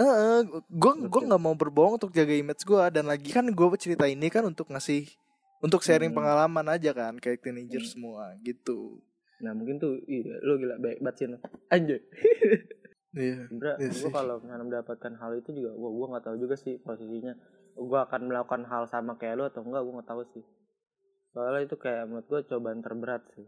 [0.00, 1.28] Heeh, gue gue Betul.
[1.28, 4.72] nggak mau berbohong untuk jaga image gue dan lagi kan gue cerita ini kan untuk
[4.72, 5.04] ngasih
[5.60, 6.18] untuk sharing Hmm.
[6.18, 9.00] pengalaman aja kan kayak teenager semua gitu
[9.40, 11.32] Nah mungkin tuh, iya, lu gila baik banget.
[11.32, 11.40] No.
[11.72, 11.96] Anjay.
[13.16, 16.76] iya Bro, Iya gue kalau mendapatkan hal itu juga, gua gua nggak tahu juga sih
[16.76, 17.32] posisinya.
[17.72, 20.44] Gue akan melakukan hal sama kayak lu atau enggak, gue nggak tahu sih.
[21.30, 23.46] soalnya itu kayak menurut gue cobaan terberat sih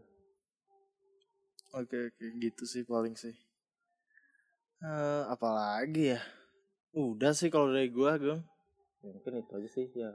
[1.75, 3.35] Oke oke gitu sih paling sih.
[4.81, 6.21] Eh apalagi ya?
[6.95, 8.41] Udah sih kalau dari gua, Gung.
[9.03, 10.09] Ya, mungkin itu aja sih ya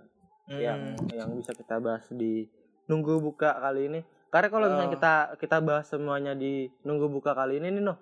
[0.48, 0.58] Hmm.
[0.58, 0.80] yang
[1.12, 2.48] yang bisa kita bahas di
[2.84, 4.00] nunggu buka kali ini.
[4.28, 4.94] Karena kalau misalnya Oh.
[4.96, 7.96] kita kita bahas semuanya di nunggu buka kali ini nih noh.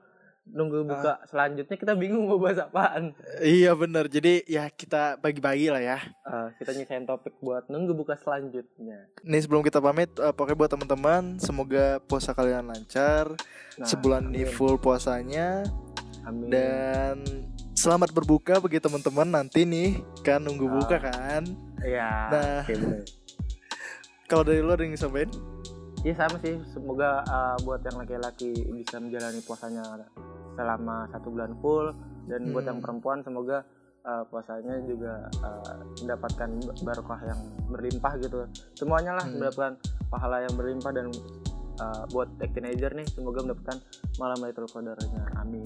[0.47, 3.11] Nunggu buka selanjutnya kita bingung mau bahas apaan.
[3.41, 4.07] Iya bener.
[4.07, 5.99] Jadi ya kita bagi-bagi lah ya.
[6.23, 9.11] Eh, kita nyisain topik buat nunggu buka selanjutnya.
[9.23, 13.35] Nih sebelum kita pamit, eh, pokoknya buat teman-teman, semoga puasa kalian lancar,
[13.75, 14.55] Nah, sebulan ini amin.
[14.55, 15.67] full puasanya,
[16.23, 16.47] amin.
[16.47, 17.17] Dan
[17.77, 19.89] selamat berbuka bagi teman-teman nanti nih
[20.23, 20.73] kan nunggu Ah.
[20.75, 21.43] buka kan.
[21.79, 22.63] ya Nah.
[22.65, 23.05] bener
[24.27, 25.31] Kalau dari lu ada yang disampaikan?
[26.03, 29.85] Iya sama sih semoga eh, buat yang laki-laki bisa menjalani puasanya
[30.53, 31.93] selama satu bulan full
[32.27, 32.85] dan buat yang Hmm.
[32.85, 33.63] perempuan semoga
[34.03, 36.49] eh, puasanya juga eh, mendapatkan
[36.81, 38.39] barokah yang berlimpah gitu
[38.73, 39.37] semuanya lah Hmm.
[39.37, 39.73] mendapatkan
[40.09, 41.07] pahala yang berlimpah dan
[41.77, 43.79] eh, buat teenager nih semoga mendapatkan
[44.17, 45.63] malam Lailatul Qadarnya amin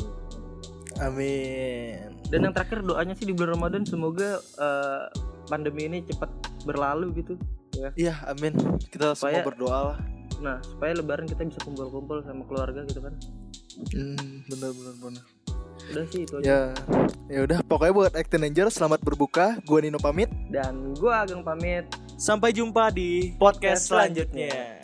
[1.00, 2.20] Amin.
[2.28, 5.04] dan yang terakhir doanya sih di bulan Ramadan semoga eh,
[5.46, 6.30] pandemi ini cepat
[6.62, 7.34] berlalu gitu
[7.94, 8.52] Iya, amin.
[8.84, 9.98] Kita Supaya- semua berdoa lah.
[10.38, 13.14] nah supaya lebaran kita bisa kumpul-kumpul sama keluarga gitu kan
[13.88, 15.24] Hmm, bener bener bener.
[15.86, 16.60] udah sih itu aja Ya,
[17.26, 17.58] ya udah.
[17.62, 19.56] Pokoknya buat Acting Ranger selamat berbuka.
[19.62, 20.28] Gua Nino pamit.
[20.48, 24.82] dan gua Ageng pamit Sampai jumpa di podcast selanjutnya.